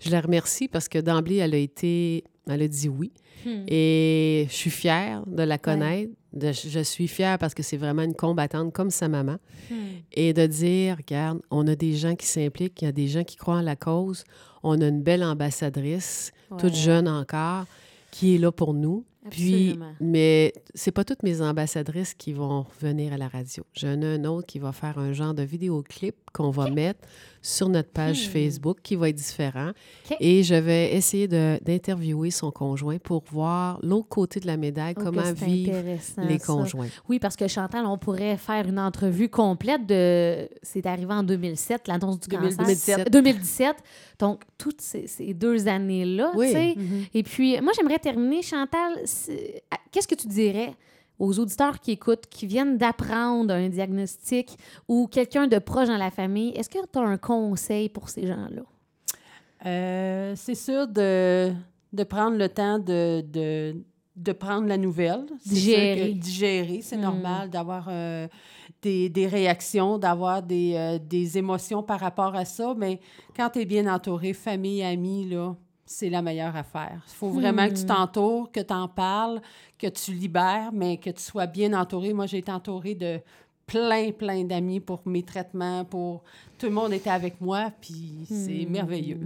Je 0.00 0.10
la 0.10 0.20
remercie 0.20 0.68
parce 0.68 0.88
que 0.88 0.98
d'emblée, 0.98 1.36
elle 1.36 1.54
a 1.54 1.58
été, 1.58 2.24
elle 2.48 2.62
a 2.62 2.68
dit 2.68 2.88
oui. 2.88 3.12
Hmm. 3.44 3.64
Et 3.68 4.46
je 4.50 4.54
suis 4.54 4.70
fière 4.70 5.22
de 5.26 5.42
la 5.42 5.58
connaître. 5.58 6.12
De- 6.32 6.52
je 6.52 6.80
suis 6.80 7.08
fière 7.08 7.38
parce 7.38 7.54
que 7.54 7.62
c'est 7.62 7.76
vraiment 7.78 8.02
une 8.02 8.14
combattante 8.14 8.72
comme 8.72 8.90
sa 8.90 9.08
maman. 9.08 9.36
Hmm. 9.70 9.74
Et 10.12 10.32
de 10.34 10.46
dire, 10.46 10.96
regarde, 10.98 11.40
on 11.50 11.66
a 11.66 11.74
des 11.74 11.94
gens 11.94 12.14
qui 12.14 12.26
s'impliquent, 12.26 12.82
il 12.82 12.86
y 12.86 12.88
a 12.88 12.92
des 12.92 13.08
gens 13.08 13.24
qui 13.24 13.36
croient 13.36 13.56
en 13.56 13.62
la 13.62 13.76
cause. 13.76 14.24
On 14.62 14.80
a 14.80 14.88
une 14.88 15.02
belle 15.02 15.22
ambassadrice, 15.24 16.32
toute 16.58 16.74
jeune 16.74 17.08
encore, 17.08 17.64
qui 18.10 18.34
est 18.34 18.38
là 18.38 18.50
pour 18.52 18.74
nous. 18.74 19.04
Puis, 19.30 19.78
mais 20.00 20.52
c'est 20.74 20.92
pas 20.92 21.04
toutes 21.04 21.22
mes 21.22 21.40
ambassadrices 21.42 22.14
qui 22.14 22.32
vont 22.32 22.66
venir 22.80 23.12
à 23.12 23.16
la 23.16 23.28
radio. 23.28 23.64
J'en 23.74 24.00
ai 24.00 24.14
un 24.14 24.24
autre 24.24 24.46
qui 24.46 24.58
va 24.58 24.72
faire 24.72 24.98
un 24.98 25.12
genre 25.12 25.34
de 25.34 25.42
vidéoclip 25.42 26.16
qu'on 26.32 26.50
va 26.50 26.70
mettre 26.70 27.00
sur 27.48 27.68
notre 27.68 27.90
page 27.90 28.26
Hmm. 28.26 28.32
Facebook 28.32 28.78
qui 28.82 28.96
va 28.96 29.08
être 29.08 29.14
différent. 29.16 29.70
Et 30.20 30.42
je 30.42 30.54
vais 30.54 30.94
essayer 30.94 31.28
de- 31.28 31.58
d'interviewer 31.62 32.30
son 32.32 32.50
conjoint 32.50 32.98
pour 32.98 33.22
voir 33.30 33.78
l'autre 33.82 34.08
côté 34.08 34.40
de 34.40 34.46
la 34.48 34.56
médaille, 34.56 34.94
Oh, 34.98 35.02
comment 35.04 35.32
vivent 35.32 35.84
les 36.28 36.38
ça. 36.38 36.44
conjoints. 36.46 36.88
Oui, 37.08 37.18
parce 37.20 37.36
que 37.36 37.46
Chantal, 37.46 37.86
on 37.86 37.98
pourrait 37.98 38.36
faire 38.36 38.66
une 38.66 38.78
entrevue 38.80 39.28
complète 39.28 39.86
de. 39.86 40.48
C'est 40.62 40.86
arrivé 40.86 41.12
en 41.12 41.22
2007, 41.22 41.86
l'annonce 41.86 42.18
du 42.20 42.28
cancer. 42.28 42.56
2017. 42.56 43.10
2017. 43.12 43.76
Donc, 44.18 44.42
toutes 44.58 44.80
ces, 44.80 45.06
ces 45.06 45.32
deux 45.34 45.68
années-là, 45.68 46.32
Oui. 46.34 46.46
tu 46.48 46.52
sais. 46.52 46.74
Mhm. 46.76 47.04
Et 47.14 47.22
puis, 47.22 47.60
moi, 47.60 47.72
j'aimerais 47.76 47.98
terminer, 47.98 48.42
Chantal. 48.42 48.94
Qu'est-ce 49.92 50.08
que 50.08 50.14
tu 50.14 50.26
dirais 50.28 50.74
aux 51.18 51.38
auditeurs 51.38 51.80
qui 51.80 51.92
écoutent, 51.92 52.26
qui 52.28 52.46
viennent 52.46 52.76
d'apprendre 52.78 53.52
un 53.54 53.68
diagnostic 53.68 54.56
ou 54.88 55.06
quelqu'un 55.06 55.46
de 55.46 55.58
proche 55.58 55.88
dans 55.88 55.96
la 55.96 56.10
famille? 56.10 56.50
Est-ce 56.50 56.68
que 56.68 56.78
tu 56.90 56.98
as 56.98 57.02
un 57.02 57.16
conseil 57.18 57.88
pour 57.88 58.08
ces 58.08 58.26
gens-là? 58.26 58.62
Euh, 59.64 60.34
c'est 60.36 60.54
sûr 60.54 60.86
de, 60.86 61.52
de 61.92 62.04
prendre 62.04 62.36
le 62.36 62.48
temps 62.48 62.78
de, 62.78 63.22
de, 63.22 63.76
de 64.14 64.32
prendre 64.32 64.66
la 64.68 64.76
nouvelle. 64.76 65.24
Digérer. 65.44 66.12
que- 66.12 66.18
digérer, 66.18 66.80
c'est 66.82 66.96
Hmm. 66.96 67.00
normal 67.02 67.50
d'avoir 67.50 67.86
euh, 67.88 68.28
des, 68.82 69.08
des 69.08 69.26
réactions, 69.26 69.98
d'avoir 69.98 70.42
des, 70.42 70.74
euh, 70.76 70.98
des 70.98 71.38
émotions 71.38 71.82
par 71.82 72.00
rapport 72.00 72.34
à 72.34 72.44
ça. 72.44 72.74
Mais 72.76 73.00
quand 73.34 73.48
tu 73.50 73.60
es 73.60 73.64
bien 73.64 73.92
entouré, 73.92 74.34
famille, 74.34 74.82
amis, 74.84 75.28
là, 75.28 75.56
c'est 75.86 76.10
la 76.10 76.20
meilleure 76.20 76.54
affaire. 76.56 77.00
Il 77.08 77.14
faut 77.14 77.30
vraiment 77.30 77.68
que 77.68 77.74
tu 77.74 77.86
t'entoures, 77.86 78.50
que 78.50 78.60
tu 78.60 78.74
en 78.74 78.88
parles, 78.88 79.40
que 79.78 79.86
tu 79.86 80.12
libères, 80.12 80.70
mais 80.72 80.96
que 80.96 81.10
tu 81.10 81.22
sois 81.22 81.46
bien 81.46 81.72
entouré. 81.72 82.12
Moi, 82.12 82.26
j'ai 82.26 82.38
été 82.38 82.50
entourée 82.50 82.94
de 82.94 83.20
plein, 83.66 84.10
plein 84.10 84.44
d'amis 84.44 84.80
pour 84.80 85.00
mes 85.06 85.22
traitements, 85.22 85.84
pour... 85.84 86.22
Tout 86.58 86.66
le 86.66 86.72
monde 86.72 86.92
était 86.92 87.10
avec 87.10 87.40
moi, 87.40 87.70
puis 87.80 88.24
c'est 88.28 88.66
Hmm. 88.66 88.70
merveilleux. 88.72 89.20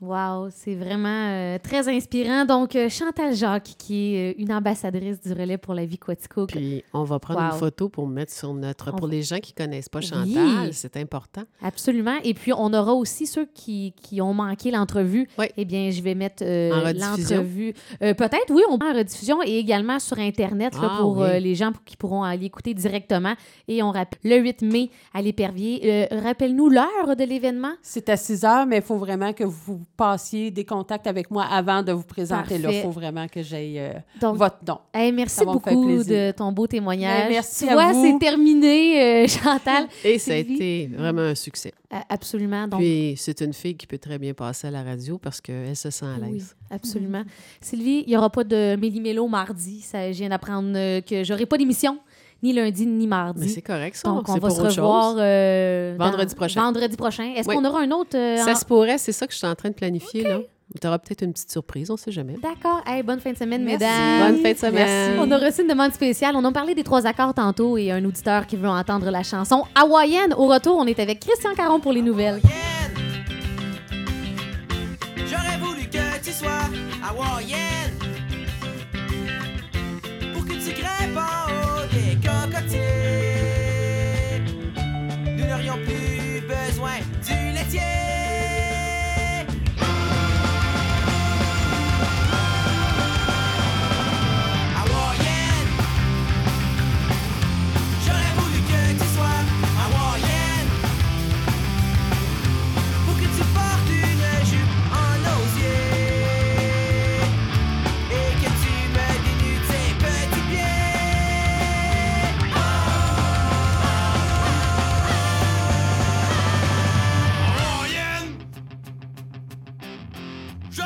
Wow, 0.00 0.48
c'est 0.50 0.74
vraiment 0.76 1.08
euh, 1.28 1.58
très 1.62 1.86
inspirant. 1.86 2.46
Donc, 2.46 2.74
euh, 2.74 2.88
Chantal 2.88 3.34
Jacques, 3.34 3.74
qui 3.76 4.14
est 4.14 4.30
euh, 4.30 4.34
une 4.38 4.50
ambassadrice 4.50 5.20
du 5.20 5.30
relais 5.34 5.58
pour 5.58 5.74
la 5.74 5.84
vie 5.84 5.98
Quatico. 5.98 6.46
Puis 6.46 6.82
on 6.94 7.04
va 7.04 7.18
prendre 7.18 7.40
Wow. 7.40 7.52
une 7.52 7.58
photo 7.58 7.90
pour 7.90 8.06
mettre 8.08 8.32
sur 8.32 8.54
notre... 8.54 8.92
On 8.94 8.96
Pour 8.96 9.08
va- 9.08 9.12
les 9.12 9.22
gens 9.22 9.38
qui 9.40 9.52
connaissent 9.52 9.90
pas 9.90 9.98
Oui. 9.98 10.06
Chantal, 10.06 10.72
c'est 10.72 10.96
important. 10.96 11.42
Absolument. 11.62 12.16
Et 12.24 12.32
puis, 12.32 12.54
on 12.54 12.72
aura 12.72 12.94
aussi 12.94 13.26
ceux 13.26 13.44
qui, 13.52 13.92
qui 14.00 14.22
ont 14.22 14.32
manqué 14.32 14.70
l'entrevue. 14.70 15.28
Oui. 15.38 15.46
Eh 15.58 15.66
bien, 15.66 15.90
je 15.90 16.00
vais 16.00 16.14
mettre 16.14 16.42
euh, 16.46 16.94
l'entrevue. 16.94 17.74
Euh, 18.02 18.14
Peut-être, 18.14 18.50
oui, 18.50 18.62
on 18.70 18.76
en 18.82 18.94
rediffusion 18.96 19.42
et 19.44 19.58
également 19.58 19.98
sur 19.98 20.18
Internet 20.18 20.72
là, 20.80 20.88
Ah, 20.92 20.96
pour 21.02 21.18
oui. 21.18 21.24
euh, 21.28 21.38
les 21.40 21.54
gens 21.54 21.72
qui 21.84 21.98
pourront 21.98 22.22
aller 22.22 22.46
écouter 22.46 22.72
directement. 22.72 23.34
Et 23.68 23.82
on 23.82 23.90
rappelle 23.90 24.18
le 24.24 24.38
8 24.38 24.62
mai 24.62 24.88
à 25.12 25.20
l'Épervier. 25.20 25.80
Euh, 25.84 26.20
Rappelle-nous 26.22 26.69
l'heure 26.70 27.16
de 27.16 27.24
l'événement? 27.24 27.72
C'est 27.82 28.08
à 28.08 28.16
6 28.16 28.44
heures, 28.44 28.66
mais 28.66 28.76
il 28.76 28.82
faut 28.82 28.96
vraiment 28.96 29.32
que 29.32 29.44
vous 29.44 29.80
passiez 29.96 30.50
des 30.50 30.64
contacts 30.64 31.06
avec 31.06 31.30
moi 31.30 31.44
avant 31.44 31.82
de 31.82 31.92
vous 31.92 32.02
présenter. 32.04 32.58
là. 32.58 32.70
Il 32.72 32.82
faut 32.82 32.90
vraiment 32.90 33.26
que 33.28 33.42
j'aille 33.42 33.78
euh, 33.78 33.92
votre 34.34 34.58
don. 34.64 34.78
Hey, 34.94 35.12
merci 35.12 35.44
beaucoup 35.44 35.70
de 36.04 36.32
ton 36.32 36.52
beau 36.52 36.66
témoignage. 36.66 37.24
Ben, 37.24 37.30
merci 37.30 37.64
tu 37.66 37.70
à 37.70 37.74
vois, 37.74 37.92
c'est 37.94 38.18
terminé, 38.18 39.24
euh, 39.24 39.26
Chantal. 39.28 39.86
Et 40.04 40.18
ça 40.18 40.32
a 40.32 40.36
été 40.36 40.88
vraiment 40.92 41.22
un 41.22 41.34
succès. 41.34 41.72
Absolument. 42.08 42.68
Donc, 42.68 42.80
Puis 42.80 43.14
c'est 43.16 43.40
une 43.40 43.52
fille 43.52 43.74
qui 43.76 43.86
peut 43.86 43.98
très 43.98 44.16
bien 44.18 44.32
passer 44.32 44.68
à 44.68 44.70
la 44.70 44.84
radio 44.84 45.18
parce 45.18 45.40
qu'elle 45.40 45.74
se 45.74 45.90
sent 45.90 46.06
à 46.06 46.20
Oui, 46.24 46.34
l'aise. 46.34 46.54
absolument. 46.70 47.24
Sylvie, 47.60 48.04
il 48.06 48.10
n'y 48.10 48.16
aura 48.16 48.30
pas 48.30 48.44
de 48.44 48.76
Méli-Mélo 48.76 49.26
mardi. 49.26 49.80
Ça, 49.80 50.12
je 50.12 50.18
viens 50.18 50.28
d'apprendre 50.28 50.70
euh, 50.76 51.00
que 51.00 51.24
j'aurai 51.24 51.46
pas 51.46 51.58
d'émission 51.58 51.98
ni 52.42 52.52
lundi 52.52 52.86
ni 52.86 53.04
Mais 53.06 53.06
mardi. 53.08 53.48
c'est 53.48 53.62
correct, 53.62 53.96
ça. 53.96 54.08
Donc, 54.08 54.28
on 54.28 54.34
va 54.34 54.40
pour 54.40 54.50
se 54.50 54.60
revoir 54.80 55.14
euh, 55.18 55.94
Vendredi 55.98 56.32
dans- 56.34 56.36
prochain. 56.36 56.62
Vendredi 56.62 56.96
prochain. 56.96 57.32
Est-ce 57.36 57.48
Oui. 57.48 57.54
qu'on 57.56 57.64
aura 57.64 57.80
un 57.80 57.90
autre? 57.90 58.16
euh, 58.16 58.36
Ça 58.38 58.52
en- 58.52 58.54
se 58.56 58.64
pourrait, 58.64 58.98
c'est 58.98 59.12
ça 59.12 59.26
que 59.26 59.32
je 59.32 59.38
suis 59.38 59.46
en 59.46 59.54
train 59.54 59.68
de 59.70 59.74
planifier. 59.74 60.22
là. 60.24 60.38
Tu 60.80 60.86
auras 60.86 60.98
peut-être 60.98 61.22
une 61.22 61.32
petite 61.32 61.50
surprise, 61.50 61.90
on 61.90 61.94
ne 61.94 61.98
sait 61.98 62.12
jamais. 62.12 62.36
D'accord. 62.40 62.80
Hey, 62.86 63.02
bonne 63.02 63.18
fin 63.18 63.32
de 63.32 63.36
semaine, 63.36 63.64
Merci. 63.64 63.84
mesdames. 63.84 64.32
Bonne 64.34 64.42
fin 64.42 64.52
de 64.52 64.56
semaine. 64.58 65.18
On 65.18 65.28
a 65.32 65.36
reçu 65.38 65.62
une 65.62 65.68
demande 65.68 65.92
spéciale. 65.92 66.36
On 66.36 66.44
a 66.44 66.52
parlé 66.52 66.76
des 66.76 66.84
trois 66.84 67.04
accords 67.08 67.34
tantôt 67.34 67.76
et 67.76 67.90
un 67.90 68.04
auditeur 68.04 68.46
qui 68.46 68.54
veut 68.56 68.68
entendre 68.68 69.10
la 69.10 69.24
chanson 69.24 69.64
hawaïenne. 69.74 70.32
Au 70.34 70.46
retour, 70.46 70.76
on 70.78 70.86
est 70.86 71.00
avec 71.00 71.18
Christian 71.18 71.54
Caron 71.56 71.80
pour 71.80 71.92
les 71.92 72.02
nouvelles. 72.02 72.40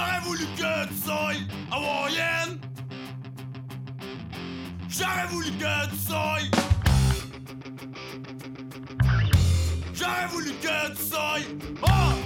J'aurais 0.05 0.21
voulu 0.21 0.45
que 0.57 0.89
tu 0.89 0.95
sois 1.03 1.33
hawaïenne. 1.71 2.61
J'aurais 4.89 5.27
voulu 5.29 5.51
que 5.53 5.91
tu 5.91 5.97
sois. 5.97 6.39
J'aurais 9.95 10.27
voulu 10.29 10.53
que 10.53 10.95
tu 10.95 11.03
sois. 11.03 11.39
Oh! 11.83 12.24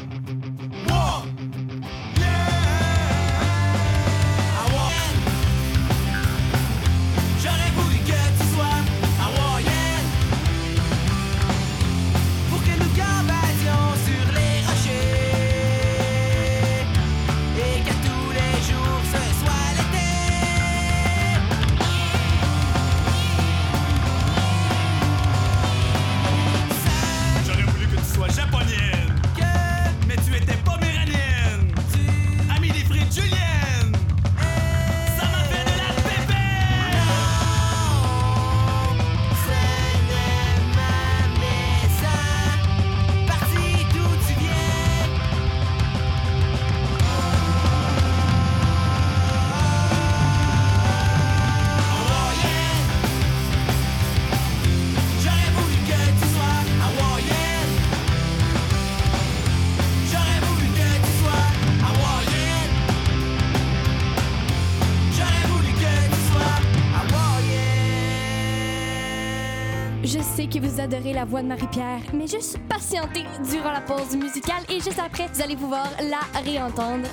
Que 70.61 70.67
vous 70.67 70.81
adorez 70.81 71.13
la 71.13 71.25
voix 71.25 71.43
de 71.43 71.49
Marie-Pierre, 71.49 72.01
mais 72.13 72.27
juste 72.27 72.59
patientez 72.69 73.25
durant 73.51 73.73
la 73.73 73.81
pause 73.81 74.17
musicale 74.17 74.63
et 74.69 74.81
juste 74.81 74.99
après, 74.99 75.27
vous 75.33 75.43
allez 75.43 75.57
pouvoir 75.57 75.89
la 76.11 76.21
réentendre. 76.41 77.07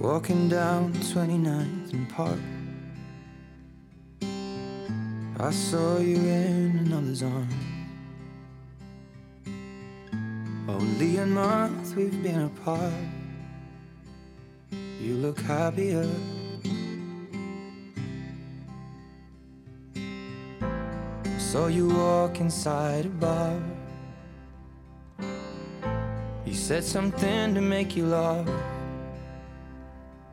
Walking 0.00 0.48
down 0.48 0.92
29th 0.94 1.92
and 1.92 2.08
Park. 2.08 2.38
I 5.40 5.50
saw 5.52 5.98
you 5.98 6.16
in 6.16 6.86
another's 6.86 7.22
arm. 7.22 7.67
Only 10.68 11.16
a 11.16 11.24
month 11.24 11.96
we've 11.96 12.22
been 12.22 12.42
apart. 12.42 12.92
You 15.00 15.14
look 15.14 15.40
happier. 15.40 16.06
Saw 21.38 21.68
you 21.68 21.88
walk 21.88 22.40
inside 22.40 23.06
a 23.06 23.08
bar. 23.08 23.58
You 26.44 26.52
said 26.52 26.84
something 26.84 27.54
to 27.54 27.62
make 27.62 27.96
you 27.96 28.04
laugh. 28.04 28.46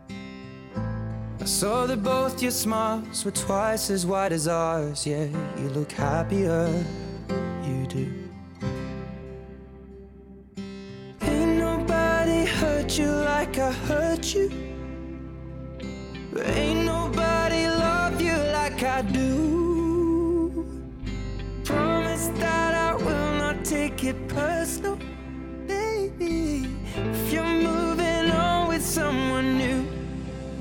I 0.09 1.45
saw 1.45 1.85
that 1.85 2.03
both 2.03 2.41
your 2.41 2.51
smiles 2.51 3.23
were 3.23 3.31
twice 3.31 3.89
as 3.89 4.05
wide 4.05 4.33
as 4.33 4.49
ours. 4.49 5.07
Yeah, 5.07 5.27
you 5.57 5.69
look 5.69 5.93
happier, 5.93 6.83
you 7.63 7.87
do. 7.87 8.24
Like 13.45 13.59
I 13.59 13.71
hurt 13.71 14.33
you. 14.33 14.49
Ain't 16.43 16.85
nobody 16.85 17.67
love 17.67 18.19
you 18.19 18.35
like 18.59 18.81
I 18.81 19.01
do. 19.03 20.65
Promise 21.63 22.27
that 22.39 22.73
I 22.73 22.95
will 22.95 23.31
not 23.37 23.63
take 23.63 24.03
it 24.03 24.27
personal, 24.27 24.97
baby. 25.67 26.67
If 26.95 27.33
you're 27.33 27.55
moving 27.71 28.31
on 28.31 28.67
with 28.67 28.83
someone 28.83 29.57
new. 29.57 29.85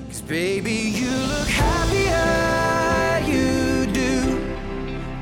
Cause 0.08 0.20
baby, 0.20 0.78
you 1.00 1.10
look 1.32 1.48
happier, 1.48 3.32
you 3.32 3.86
do. 3.92 4.12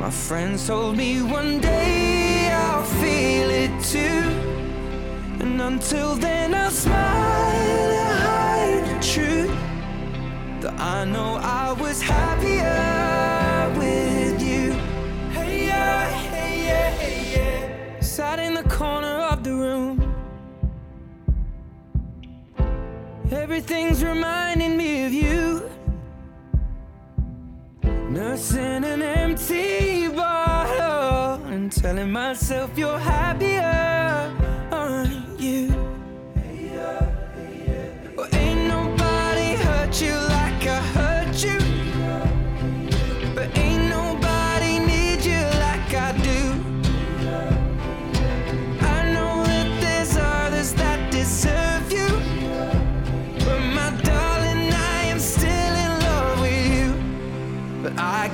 My 0.00 0.10
friends 0.10 0.66
told 0.66 0.96
me 0.96 1.22
one 1.22 1.60
day 1.60 2.50
I'll 2.50 2.82
feel 2.82 3.50
it 3.50 3.72
too. 3.84 4.41
And 5.52 5.60
until 5.60 6.14
then, 6.14 6.54
I'll 6.54 6.70
smile 6.70 6.96
and 6.96 8.18
hide 8.26 8.84
the 8.88 8.98
truth. 9.06 9.54
That 10.62 10.80
I 10.80 11.04
know 11.04 11.36
I 11.42 11.72
was 11.72 12.00
happier 12.00 13.70
with 13.78 14.40
you. 14.40 14.72
Hey, 15.36 15.66
yeah, 15.66 16.08
hey, 16.08 16.66
yeah, 16.68 16.90
hey, 16.92 17.18
yeah. 17.36 18.00
Sat 18.00 18.38
in 18.38 18.54
the 18.54 18.62
corner 18.62 19.28
of 19.30 19.44
the 19.44 19.52
room. 19.52 20.14
Everything's 23.30 24.02
reminding 24.02 24.74
me 24.78 25.04
of 25.04 25.12
you. 25.12 25.68
Nursing 28.08 28.84
an 28.84 29.02
empty 29.02 30.08
bottle 30.08 31.44
and 31.44 31.70
telling 31.70 32.10
myself 32.10 32.70
you're 32.78 32.98
happier, 32.98 33.91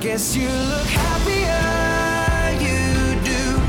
guess 0.01 0.33
you 0.33 0.47
look 0.47 0.87
happier, 0.87 1.59
you 2.63 3.19
do. 3.21 3.59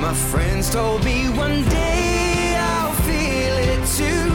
My 0.00 0.12
friends 0.12 0.68
told 0.70 1.04
me 1.04 1.28
one 1.28 1.62
day 1.68 2.56
I'll 2.58 2.92
feel 3.06 3.56
it 3.70 3.86
too. 3.98 4.32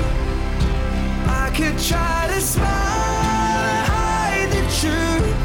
I 1.28 1.52
could 1.54 1.78
try 1.80 2.30
to 2.34 2.39
smile 2.39 2.65
and 2.65 3.88
hide 3.91 4.50
the 4.52 4.63
truth. 4.80 5.36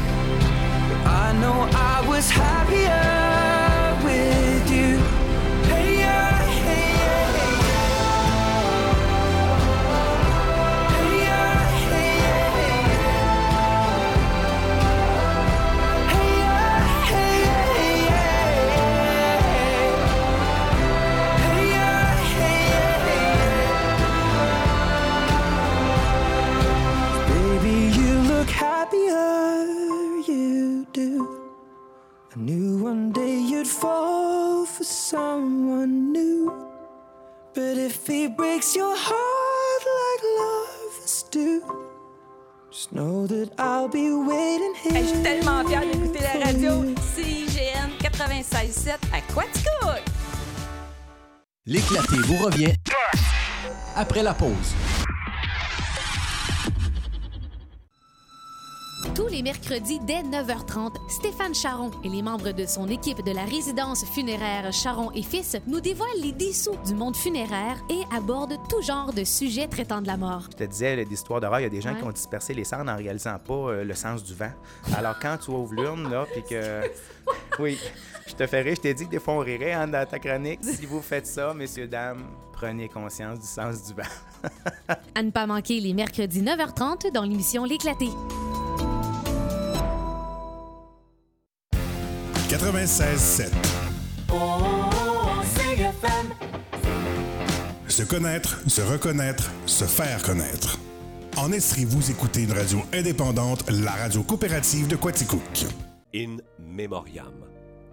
But 0.89 1.05
I 1.05 1.33
know 1.41 1.67
I 1.73 2.07
was 2.07 2.29
happier 2.29 2.66
someone 35.37 36.11
new. 36.11 36.51
But 37.53 37.77
if 37.77 38.07
he 38.07 38.27
breaks 38.27 38.75
your 38.75 38.95
heart 39.07 39.83
like 39.99 40.23
lovers 40.39 41.25
do, 41.31 41.61
just 42.71 42.91
know 42.91 43.27
that 43.27 43.49
I'll 43.57 43.87
be 43.87 44.07
waiting 44.11 44.73
here. 44.81 44.93
Hey, 44.93 45.03
je 45.03 45.09
suis 45.13 45.23
tellement 45.23 45.63
fière 45.67 45.85
d'écouter 45.85 46.21
la 46.29 46.45
radio 46.45 46.71
CIGN 47.13 47.89
96.7 47.99 48.97
à 49.13 49.21
Quaticook. 49.33 50.03
L'éclaté 51.65 52.17
vous 52.27 52.43
revient 52.45 52.73
après 53.95 54.23
la 54.23 54.33
pause. 54.33 54.71
Tous 59.17 59.25
les 59.25 59.41
mercredis 59.41 59.99
dès 59.99 60.21
9h30, 60.21 60.91
Stéphane 61.09 61.55
Charon 61.55 61.89
et 62.03 62.07
les 62.07 62.21
membres 62.21 62.51
de 62.51 62.67
son 62.67 62.87
équipe 62.87 63.23
de 63.25 63.31
la 63.31 63.45
résidence 63.45 64.05
funéraire 64.05 64.71
Charon 64.71 65.11
et 65.15 65.23
Fils 65.23 65.57
nous 65.65 65.81
dévoilent 65.81 66.21
les 66.21 66.33
dessous 66.33 66.75
du 66.85 66.93
monde 66.93 67.15
funéraire 67.15 67.77
et 67.89 68.03
abordent 68.15 68.59
tout 68.69 68.79
genre 68.83 69.11
de 69.11 69.23
sujets 69.23 69.67
traitant 69.67 70.01
de 70.03 70.07
la 70.07 70.17
mort. 70.17 70.43
Je 70.51 70.57
te 70.57 70.63
disais, 70.65 71.03
l'histoire 71.03 71.41
d'horreur, 71.41 71.61
il 71.61 71.63
y 71.63 71.65
a 71.65 71.69
des 71.69 71.81
gens 71.81 71.93
Ouais. 71.93 71.97
qui 71.97 72.03
ont 72.03 72.11
dispersé 72.11 72.53
les 72.53 72.63
cendres 72.63 72.91
en 72.91 72.95
réalisant 72.95 73.39
pas 73.39 73.53
euh, 73.53 73.83
le 73.83 73.95
sens 73.95 74.23
du 74.23 74.35
vent. 74.35 74.51
Alors, 74.95 75.15
quand 75.19 75.37
tu 75.43 75.49
ouvres 75.49 75.73
l'urne, 75.73 76.11
là, 76.11 76.27
puis 76.31 76.43
que. 76.43 76.81
Oui, 77.59 77.77
je 78.27 78.35
te 78.35 78.45
ferai, 78.45 78.75
je 78.75 78.81
t'ai 78.81 78.93
dit 78.93 79.05
que 79.05 79.09
des 79.11 79.19
fois 79.19 79.33
on 79.33 79.39
rirait 79.39 79.73
hein, 79.73 79.87
dans 79.87 80.05
ta 80.07 80.19
chronique. 80.19 80.59
Si 80.63 80.85
vous 80.85 81.01
faites 81.01 81.25
ça, 81.25 81.53
messieurs, 81.55 81.87
dames, 81.87 82.23
prenez 82.53 82.87
conscience 82.87 83.39
du 83.39 83.47
sens 83.47 83.83
du 83.83 83.93
vent. 83.93 84.47
À 85.15 85.23
ne 85.23 85.31
pas 85.31 85.47
manquer 85.47 85.79
les 85.79 85.93
mercredis 85.93 86.43
9h30 86.43 87.11
dans 87.11 87.23
l'émission 87.23 87.63
L'éclaté. 87.63 88.09
96.7. 92.47 93.51
Se 97.89 98.03
connaître, 98.03 98.61
se 98.69 98.81
reconnaître, 98.81 99.51
se 99.65 99.83
faire 99.83 100.21
connaître. 100.23 100.79
En 101.35 101.51
Estrie, 101.51 101.83
vous 101.83 102.09
écoutez 102.09 102.43
une 102.43 102.53
radio 102.53 102.79
indépendante, 102.93 103.69
la 103.69 103.91
radio 103.91 104.23
coopérative 104.23 104.87
de 104.87 104.95
Quaticook. 104.95 105.41
In 106.15 106.37
Memoriam 106.57 107.33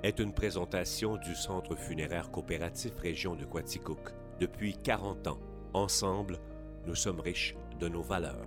est 0.04 0.20
une 0.20 0.32
présentation 0.32 1.16
du 1.16 1.34
Centre 1.34 1.74
funéraire 1.74 2.30
coopératif 2.30 2.92
Région 3.02 3.34
de 3.34 3.44
Quaticook. 3.44 4.10
Depuis 4.38 4.76
40 4.76 5.26
ans, 5.26 5.40
ensemble, 5.72 6.38
nous 6.86 6.94
sommes 6.94 7.18
riches 7.18 7.56
de 7.80 7.88
nos 7.88 8.02
valeurs. 8.02 8.46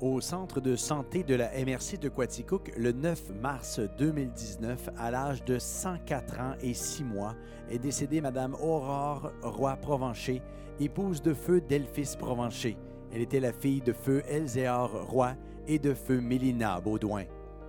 Au 0.00 0.20
centre 0.20 0.60
de 0.60 0.76
santé 0.76 1.24
de 1.24 1.34
la 1.34 1.48
MRC 1.48 1.98
de 2.00 2.08
Quaticook, 2.08 2.70
le 2.76 2.92
9 2.92 3.32
mars 3.42 3.80
2019, 3.98 4.90
à 4.96 5.10
l'âge 5.10 5.44
de 5.44 5.58
104 5.58 6.38
ans 6.38 6.54
et 6.62 6.72
6 6.72 7.02
mois, 7.02 7.34
est 7.68 7.80
décédée 7.80 8.20
Madame 8.20 8.54
Aurore 8.54 9.32
Roy 9.42 9.74
Provencher, 9.74 10.40
épouse 10.78 11.20
de 11.20 11.34
feu 11.34 11.60
Delphis 11.60 12.14
Provencher. 12.16 12.76
Elle 13.12 13.22
était 13.22 13.40
la 13.40 13.52
fille 13.52 13.80
de 13.80 13.92
feu 13.92 14.22
Elzéar 14.28 15.08
Roy 15.08 15.34
et 15.66 15.80
de 15.80 15.92
feu 15.94 16.20
Mélina 16.20 16.80
Baudouin. 16.80 17.24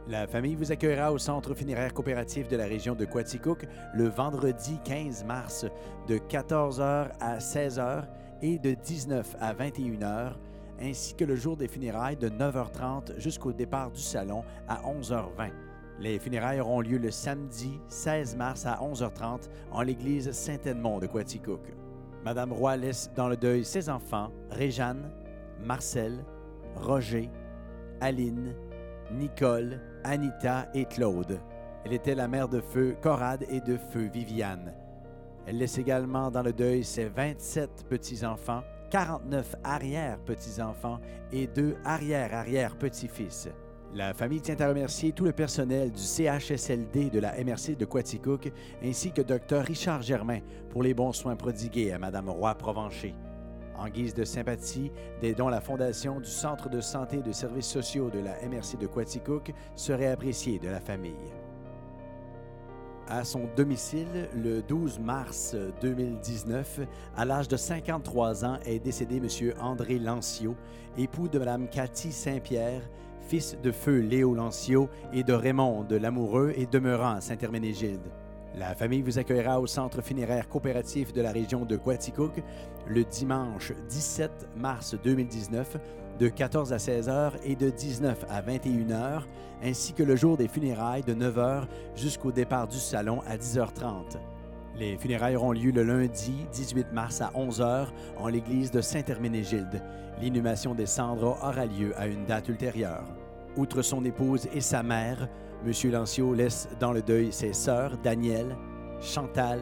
La 0.07 0.27
famille 0.27 0.55
vous 0.55 0.71
accueillera 0.71 1.11
au 1.11 1.17
Centre 1.17 1.55
funéraire 1.55 1.95
coopératif 1.95 2.47
de 2.47 2.57
la 2.57 2.65
région 2.65 2.93
de 2.93 3.05
Quaticook 3.05 3.65
le 3.95 4.07
vendredi 4.07 4.77
15 4.83 5.23
mars 5.23 5.65
de 6.07 6.17
14h 6.17 7.09
à 7.19 7.39
16h 7.39 8.03
et 8.43 8.59
de 8.59 8.75
19 8.75 9.35
à 9.39 9.55
21h, 9.55 10.33
ainsi 10.81 11.13
que 11.15 11.25
le 11.25 11.35
jour 11.35 11.57
des 11.57 11.67
funérailles 11.67 12.17
de 12.17 12.29
9h30 12.29 13.17
jusqu'au 13.19 13.53
départ 13.53 13.91
du 13.91 14.01
salon 14.01 14.43
à 14.67 14.81
11h20. 14.81 15.51
Les 15.99 16.17
funérailles 16.17 16.61
auront 16.61 16.81
lieu 16.81 16.97
le 16.97 17.11
samedi 17.11 17.79
16 17.89 18.37
mars 18.37 18.65
à 18.65 18.79
11h30 18.81 19.49
en 19.71 19.81
l'église 19.81 20.31
Saint-Edmond 20.31 20.99
de 20.99 21.07
Quaticook. 21.07 21.61
Madame 22.23 22.53
Roy 22.53 22.77
laisse 22.77 23.11
dans 23.15 23.27
le 23.27 23.35
deuil 23.35 23.65
ses 23.65 23.89
enfants, 23.89 24.31
Réjeanne, 24.49 25.11
Marcel, 25.61 26.23
Roger, 26.75 27.29
Aline, 28.01 28.55
Nicole, 29.11 29.81
Anita 30.03 30.69
et 30.73 30.85
Claude. 30.85 31.39
Elle 31.83 31.93
était 31.93 32.15
la 32.15 32.27
mère 32.27 32.47
de 32.47 32.61
feu 32.61 32.95
Corade 33.01 33.45
et 33.49 33.61
de 33.61 33.77
feu 33.77 34.09
Viviane. 34.13 34.73
Elle 35.45 35.57
laisse 35.57 35.77
également 35.77 36.29
dans 36.29 36.43
le 36.43 36.53
deuil 36.53 36.83
ses 36.83 37.05
27 37.05 37.85
petits-enfants, 37.89 38.63
49 38.89 39.55
arrière-petits-enfants 39.63 40.99
et 41.31 41.47
deux 41.47 41.75
arrière-arrière-petits-fils. 41.85 43.49
La 43.93 44.13
famille 44.13 44.41
tient 44.41 44.59
à 44.59 44.67
remercier 44.67 45.13
tout 45.13 45.25
le 45.25 45.31
personnel 45.31 45.91
du 45.91 46.01
CHSLD 46.01 47.09
de 47.09 47.19
la 47.19 47.33
MRC 47.43 47.75
de 47.75 47.85
Quaticook 47.85 48.51
ainsi 48.83 49.11
que 49.11 49.21
Dr 49.21 49.63
Richard 49.63 50.03
Germain 50.03 50.39
pour 50.69 50.83
les 50.83 50.93
bons 50.93 51.13
soins 51.13 51.35
prodigués 51.35 51.91
à 51.91 51.97
Mme 51.97 52.29
Roy 52.29 52.53
Provencher. 52.55 53.15
En 53.75 53.87
guise 53.87 54.13
de 54.13 54.25
sympathie, 54.25 54.91
des 55.21 55.33
dons 55.33 55.47
à 55.47 55.51
la 55.51 55.61
Fondation 55.61 56.19
du 56.19 56.29
Centre 56.29 56.69
de 56.69 56.81
santé 56.81 57.17
et 57.19 57.23
de 57.23 57.31
services 57.31 57.67
sociaux 57.67 58.09
de 58.09 58.19
la 58.19 58.35
MRC 58.47 58.77
de 58.77 58.87
Quaticook 58.87 59.53
seraient 59.75 60.11
appréciés 60.11 60.59
de 60.59 60.67
la 60.67 60.81
famille. 60.81 61.15
À 63.11 63.23
son 63.23 63.49
domicile, 63.55 64.29
le 64.35 64.61
12 64.61 64.99
mars 64.99 65.55
2019, 65.81 66.81
à 67.17 67.25
l'âge 67.25 67.47
de 67.47 67.57
53 67.57 68.45
ans, 68.45 68.59
est 68.67 68.77
décédé 68.77 69.17
M. 69.17 69.53
André 69.59 69.97
Lancio, 69.97 70.55
époux 70.95 71.27
de 71.27 71.39
Mme 71.39 71.67
Cathy 71.69 72.11
Saint-Pierre, 72.11 72.87
fils 73.27 73.57
de 73.63 73.71
feu 73.71 74.01
Léo 74.01 74.35
Lancio 74.35 74.89
et 75.11 75.23
de 75.23 75.33
Raymond 75.33 75.85
de 75.85 75.95
Lamoureux 75.95 76.53
et 76.55 76.67
demeurant 76.67 77.15
à 77.15 77.21
Saint-Herménégilde. 77.21 78.11
La 78.55 78.75
famille 78.75 79.01
vous 79.01 79.17
accueillera 79.17 79.59
au 79.59 79.65
centre 79.65 80.03
funéraire 80.03 80.47
coopératif 80.47 81.11
de 81.11 81.21
la 81.21 81.31
région 81.31 81.65
de 81.65 81.77
Quaticook 81.77 82.43
le 82.87 83.03
dimanche 83.05 83.73
17 83.89 84.49
mars 84.55 84.95
2019 85.03 85.77
de 86.19 86.27
14 86.27 86.73
à 86.73 86.79
16 86.79 87.07
heures 87.07 87.35
et 87.45 87.55
de 87.55 87.69
19 87.69 88.25
à 88.29 88.41
21 88.41 88.91
heures, 88.91 89.27
ainsi 89.63 89.93
que 89.93 90.03
le 90.03 90.17
jour 90.17 90.35
des 90.35 90.49
funérailles 90.49 91.03
de 91.03 91.13
9 91.13 91.37
heures 91.39 91.67
jusqu'au 91.95 92.31
départ 92.31 92.67
du 92.67 92.77
salon 92.77 93.21
à 93.25 93.37
10h30. 93.37 94.17
Les 94.75 94.97
funérailles 94.97 95.37
auront 95.37 95.53
lieu 95.53 95.71
le 95.71 95.83
lundi 95.83 96.45
18 96.51 96.91
mars 96.91 97.21
à 97.21 97.31
11 97.35 97.61
heures 97.61 97.93
en 98.17 98.27
l'église 98.27 98.69
de 98.69 98.81
Saint-Herménégilde. 98.81 99.81
L'inhumation 100.21 100.75
des 100.75 100.85
cendres 100.85 101.37
aura 101.41 101.65
lieu 101.65 101.93
à 101.97 102.07
une 102.07 102.25
date 102.25 102.49
ultérieure. 102.49 103.05
Outre 103.55 103.81
son 103.81 104.03
épouse 104.03 104.47
et 104.53 104.61
sa 104.61 104.83
mère, 104.83 105.27
M. 105.65 105.91
Lancio 105.91 106.33
laisse 106.33 106.67
dans 106.79 106.91
le 106.91 107.01
deuil 107.01 107.31
ses 107.31 107.53
sœurs 107.53 107.97
Danielle, 107.97 108.55
Chantal, 109.01 109.61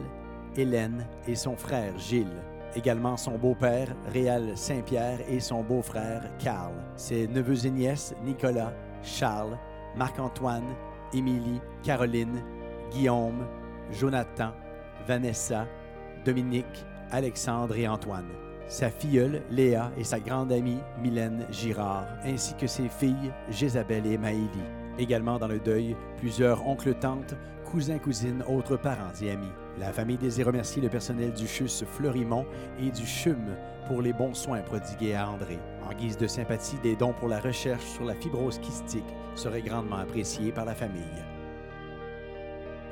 Hélène 0.56 1.06
et 1.26 1.36
son 1.36 1.56
frère 1.56 1.96
Gilles. 1.98 2.42
Également 2.76 3.16
son 3.16 3.38
beau-père, 3.38 3.88
Réal 4.12 4.56
Saint-Pierre, 4.56 5.20
et 5.28 5.40
son 5.40 5.62
beau-frère, 5.62 6.22
Carl. 6.38 6.74
Ses 6.96 7.26
neveux 7.26 7.66
et 7.66 7.70
nièces, 7.70 8.14
Nicolas, 8.24 8.72
Charles, 9.02 9.58
Marc-Antoine, 9.96 10.74
Émilie, 11.12 11.60
Caroline, 11.82 12.42
Guillaume, 12.90 13.46
Jonathan, 13.90 14.52
Vanessa, 15.06 15.66
Dominique, 16.24 16.84
Alexandre 17.10 17.76
et 17.76 17.88
Antoine. 17.88 18.28
Sa 18.68 18.90
filleule, 18.90 19.42
Léa, 19.50 19.90
et 19.96 20.04
sa 20.04 20.20
grande 20.20 20.52
amie, 20.52 20.80
Mylène 21.02 21.46
Girard, 21.50 22.06
ainsi 22.22 22.54
que 22.54 22.66
ses 22.66 22.90
filles, 22.90 23.32
Jézabel 23.48 24.06
et 24.06 24.18
Maëlie. 24.18 24.48
Également 24.98 25.38
dans 25.38 25.48
le 25.48 25.58
deuil, 25.58 25.96
plusieurs 26.18 26.66
oncles-tantes, 26.66 27.34
cousins-cousines, 27.64 28.44
autres 28.46 28.76
parents 28.76 29.12
et 29.22 29.30
amis. 29.30 29.52
La 29.78 29.92
famille 29.92 30.18
désire 30.18 30.46
remercier 30.46 30.82
le 30.82 30.88
personnel 30.88 31.32
du 31.32 31.46
CHUS 31.46 31.84
Fleurimont 31.86 32.46
et 32.80 32.90
du 32.90 33.06
CHUM 33.06 33.56
pour 33.86 34.02
les 34.02 34.12
bons 34.12 34.34
soins 34.34 34.60
prodigués 34.60 35.14
à 35.14 35.30
André. 35.30 35.58
En 35.88 35.94
guise 35.94 36.16
de 36.16 36.26
sympathie, 36.26 36.78
des 36.82 36.96
dons 36.96 37.12
pour 37.12 37.28
la 37.28 37.38
recherche 37.38 37.84
sur 37.84 38.04
la 38.04 38.14
fibrose 38.14 38.58
kystique 38.58 39.04
seraient 39.36 39.62
grandement 39.62 39.98
appréciés 39.98 40.50
par 40.50 40.64
la 40.64 40.74
famille. 40.74 41.02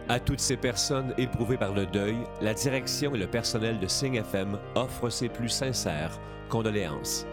À 0.08 0.20
toutes 0.20 0.40
ces 0.40 0.56
personnes 0.56 1.12
éprouvées 1.18 1.56
par 1.56 1.74
le 1.74 1.86
deuil, 1.86 2.16
la 2.40 2.54
direction 2.54 3.16
et 3.16 3.18
le 3.18 3.26
personnel 3.26 3.80
de 3.80 3.88
Signe 3.88 4.16
FM 4.16 4.56
offrent 4.76 5.10
ses 5.10 5.28
plus 5.28 5.48
sincères 5.48 6.20
condoléances. 6.48 7.26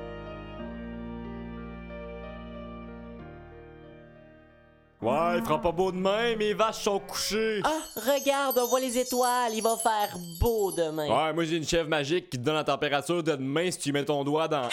Ouais, 5.03 5.37
il 5.37 5.43
fera 5.43 5.61
pas 5.61 5.73
beau 5.73 5.91
demain, 5.91 6.33
mes 6.37 6.53
vaches 6.53 6.83
sont 6.83 6.97
couchées. 6.97 7.59
Ah, 7.65 7.81
regarde, 7.97 8.57
on 8.57 8.67
voit 8.67 8.79
les 8.79 8.97
étoiles, 8.97 9.51
il 9.53 9.61
va 9.61 9.75
faire 9.75 10.17
beau 10.39 10.71
demain. 10.71 11.07
Ouais, 11.07 11.33
moi 11.33 11.43
j'ai 11.43 11.57
une 11.57 11.67
chèvre 11.67 11.89
magique 11.89 12.29
qui 12.29 12.37
te 12.37 12.43
donne 12.43 12.55
la 12.55 12.63
température 12.63 13.21
de 13.21 13.33
demain 13.33 13.69
si 13.69 13.79
tu 13.79 13.91
mets 13.91 14.05
ton 14.05 14.23
doigt 14.23 14.47
dans. 14.47 14.69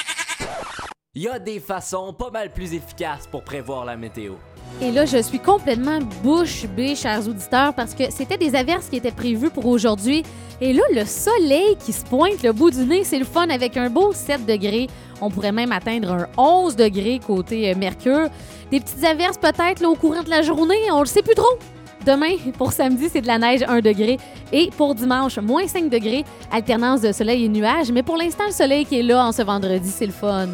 Il 1.15 1.23
y 1.23 1.29
a 1.29 1.41
des 1.41 1.59
façons 1.59 2.13
pas 2.13 2.31
mal 2.31 2.53
plus 2.53 2.73
efficaces 2.75 3.27
pour 3.27 3.43
prévoir 3.43 3.85
la 3.85 3.97
météo. 3.97 4.35
Et 4.81 4.93
là, 4.93 5.05
je 5.05 5.21
suis 5.21 5.41
complètement 5.41 5.99
bouche 6.23 6.65
bée, 6.77 6.95
chers 6.95 7.27
auditeurs, 7.27 7.75
parce 7.75 7.93
que 7.93 8.05
c'était 8.11 8.39
des 8.39 8.55
averses 8.55 8.89
qui 8.89 8.97
étaient 8.97 9.11
prévues 9.11 9.51
pour 9.51 9.67
aujourd'hui. 9.67 10.23
Et 10.61 10.73
là, 10.73 10.83
le 10.95 11.05
soleil 11.05 11.77
qui 11.85 11.93
se 11.93 12.05
pointe 12.05 12.43
le 12.45 12.53
bout 12.53 12.71
du 12.71 12.85
nez, 12.85 13.03
c'est 13.03 13.19
le 13.19 13.25
fun 13.25 13.49
avec 13.49 13.77
un 13.77 13.91
beau 13.91 14.13
7 14.13 14.47
degrés. 14.47 14.87
On 15.21 15.31
pourrait 15.31 15.53
même 15.53 15.73
atteindre 15.73 16.13
un 16.13 16.29
11 16.37 16.77
degrés 16.77 17.19
côté 17.19 17.71
euh, 17.71 17.77
Mercure. 17.77 18.29
Des 18.71 18.79
petites 18.79 19.05
averses 19.05 19.39
peut-être 19.39 19.85
au 19.85 19.97
courant 19.97 20.23
de 20.23 20.31
la 20.31 20.43
journée, 20.43 20.91
on 20.93 21.01
le 21.01 21.07
sait 21.07 21.23
plus 21.23 21.35
trop. 21.35 21.59
Demain, 22.07 22.37
pour 22.57 22.73
samedi, 22.73 23.09
c'est 23.13 23.21
de 23.21 23.27
la 23.27 23.39
neige 23.39 23.63
1 23.67 23.81
degré. 23.81 24.17
Et 24.53 24.71
pour 24.77 24.95
dimanche, 24.95 25.39
moins 25.39 25.67
5 25.67 25.91
degrés, 25.91 26.25
alternance 26.51 27.01
de 27.03 27.13
soleil 27.13 27.45
et 27.45 27.49
nuages. 27.49 27.91
Mais 27.93 28.03
pour 28.03 28.17
l'instant, 28.17 28.47
le 28.47 28.53
soleil 28.53 28.87
qui 28.87 29.01
est 29.01 29.03
là 29.03 29.27
en 29.27 29.33
ce 29.33 29.43
vendredi, 29.43 29.91
c'est 29.91 30.07
le 30.07 30.13
fun. 30.13 30.49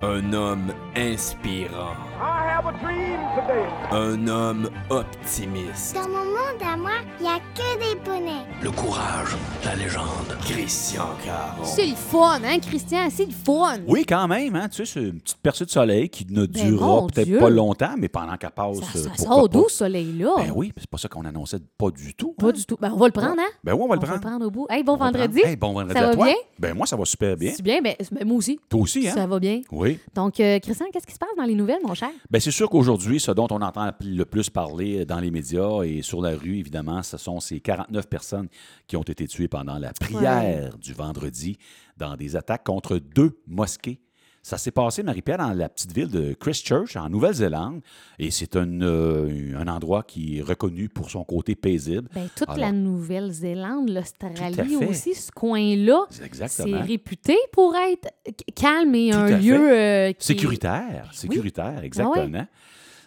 Un 0.00 0.32
homme 0.32 0.72
inspirant. 0.96 1.94
Have 2.20 2.66
a 2.66 2.72
dream 2.82 3.18
today. 3.34 3.66
Un 3.90 4.28
homme 4.28 4.70
optimiste. 4.90 5.94
Dans 5.94 6.08
mon 6.08 6.24
monde 6.24 6.62
à 6.64 6.76
moi, 6.76 6.90
il 7.18 7.24
n'y 7.24 7.28
a 7.28 7.38
que 7.54 7.78
des 7.78 8.00
poneys. 8.00 8.44
Le 8.62 8.70
courage, 8.70 9.36
la 9.64 9.74
légende. 9.74 10.04
Christian 10.42 11.06
Caron. 11.24 11.64
C'est 11.64 11.86
le 11.86 11.94
fun, 11.94 12.38
hein, 12.44 12.58
Christian? 12.60 13.08
C'est 13.10 13.26
le 13.26 13.32
fun. 13.32 13.78
Oui, 13.86 14.04
quand 14.06 14.28
même. 14.28 14.54
Hein, 14.56 14.68
tu 14.68 14.84
sais, 14.84 14.92
c'est 14.94 15.08
une 15.08 15.20
petite 15.20 15.38
percée 15.38 15.64
de 15.64 15.70
soleil 15.70 16.08
qui 16.08 16.26
ne 16.30 16.46
Ben, 16.46 16.66
durera 16.68 17.06
peut-être 17.06 17.38
pas 17.38 17.50
longtemps, 17.50 17.94
mais 17.98 18.08
pendant 18.08 18.36
qu'elle 18.36 18.50
passe. 18.50 18.78
Ça, 18.80 18.98
euh, 18.98 19.02
ça 19.16 19.24
sort 19.24 19.48
d'où, 19.48 19.68
ce 19.68 19.76
soleil-là? 19.78 20.34
Ben 20.36 20.52
oui, 20.54 20.72
c'est 20.76 20.88
pas 20.88 20.98
ça 20.98 21.08
qu'on 21.08 21.24
annonçait 21.24 21.58
pas 21.78 21.90
du 21.90 22.14
tout. 22.14 22.32
Pas 22.34 22.52
du 22.52 22.64
tout. 22.64 22.76
Ben, 22.80 22.92
on 22.94 22.98
va 22.98 23.06
le 23.06 23.12
prendre, 23.12 23.38
hein? 23.40 23.50
Ben 23.62 23.72
oui, 23.74 23.80
on 23.82 23.88
va 23.88 23.94
le 23.96 24.00
prendre. 24.20 24.46
au 24.46 24.50
bout. 24.50 24.66
Hey, 24.70 24.82
bon 24.82 24.94
On 24.94 24.96
va 24.96 25.10
le 25.10 25.12
vendredi. 25.18 25.40
prendre. 25.40 25.50
Hey, 25.50 25.56
bon 25.56 25.72
vendredi 25.72 25.94
Ça 25.98 26.04
à 26.04 26.08
va 26.10 26.14
toi. 26.14 26.24
bien? 26.26 26.34
Ben 26.58 26.74
moi, 26.74 26.86
ça 26.86 26.96
va 26.96 27.04
super 27.04 27.36
bien. 27.36 27.52
C'est 27.56 27.62
bien? 27.62 27.80
Ben, 27.82 27.94
ben, 28.12 28.26
moi 28.26 28.36
aussi. 28.36 28.60
Toi 28.68 28.80
aussi, 28.80 29.08
hein? 29.08 29.12
Ça 29.14 29.26
va 29.26 29.38
bien. 29.38 29.60
Oui. 29.72 29.98
Donc, 30.14 30.38
euh, 30.40 30.58
Christian, 30.60 30.86
qu'est-ce 30.92 31.06
qui 31.06 31.14
se 31.14 31.18
passe 31.18 31.28
dans 31.36 31.44
les 31.44 31.54
nouvelles, 31.54 31.80
mon 31.84 31.94
cher? 31.94 32.03
Ben, 32.30 32.40
c'est 32.40 32.50
sûr 32.50 32.68
qu'aujourd'hui, 32.68 33.20
ce 33.20 33.30
dont 33.30 33.46
on 33.50 33.60
entend 33.62 33.90
le 34.00 34.24
plus 34.24 34.50
parler 34.50 35.04
dans 35.04 35.20
les 35.20 35.30
médias 35.30 35.82
et 35.82 36.02
sur 36.02 36.20
la 36.22 36.36
rue, 36.36 36.58
évidemment, 36.58 37.02
ce 37.02 37.16
sont 37.16 37.40
ces 37.40 37.60
49 37.60 38.08
personnes 38.08 38.48
qui 38.86 38.96
ont 38.96 39.02
été 39.02 39.26
tuées 39.26 39.48
pendant 39.48 39.78
la 39.78 39.92
prière 39.92 40.76
du 40.78 40.92
vendredi 40.92 41.58
dans 41.96 42.16
des 42.16 42.36
attaques 42.36 42.64
contre 42.64 42.98
deux 42.98 43.40
mosquées. 43.46 44.00
Ça 44.46 44.58
s'est 44.58 44.72
passé, 44.72 45.02
Marie-Pierre, 45.02 45.38
dans 45.38 45.54
la 45.54 45.70
petite 45.70 45.92
ville 45.94 46.10
de 46.10 46.34
Christchurch, 46.34 46.96
en 46.96 47.08
Nouvelle-Zélande. 47.08 47.80
Et 48.18 48.30
c'est 48.30 48.56
un, 48.56 48.82
euh, 48.82 49.56
un 49.58 49.66
endroit 49.68 50.02
qui 50.02 50.36
est 50.36 50.42
reconnu 50.42 50.90
pour 50.90 51.08
son 51.10 51.24
côté 51.24 51.54
paisible. 51.54 52.10
Ben, 52.14 52.28
toute 52.36 52.50
Alors, 52.50 52.58
la 52.60 52.70
Nouvelle-Zélande, 52.72 53.88
l'Australie 53.88 54.76
aussi, 54.86 55.14
ce 55.14 55.32
coin-là, 55.32 56.04
c'est 56.10 56.76
réputé 56.76 57.38
pour 57.52 57.74
être 57.74 58.08
calme 58.54 58.94
et 58.94 59.12
Tout 59.12 59.16
un 59.16 59.38
lieu 59.38 59.72
euh, 59.72 60.12
qui- 60.12 60.26
Sécuritaire, 60.26 61.08
sécuritaire, 61.14 61.76
Ah 61.78 61.84
exactement. 61.84 62.46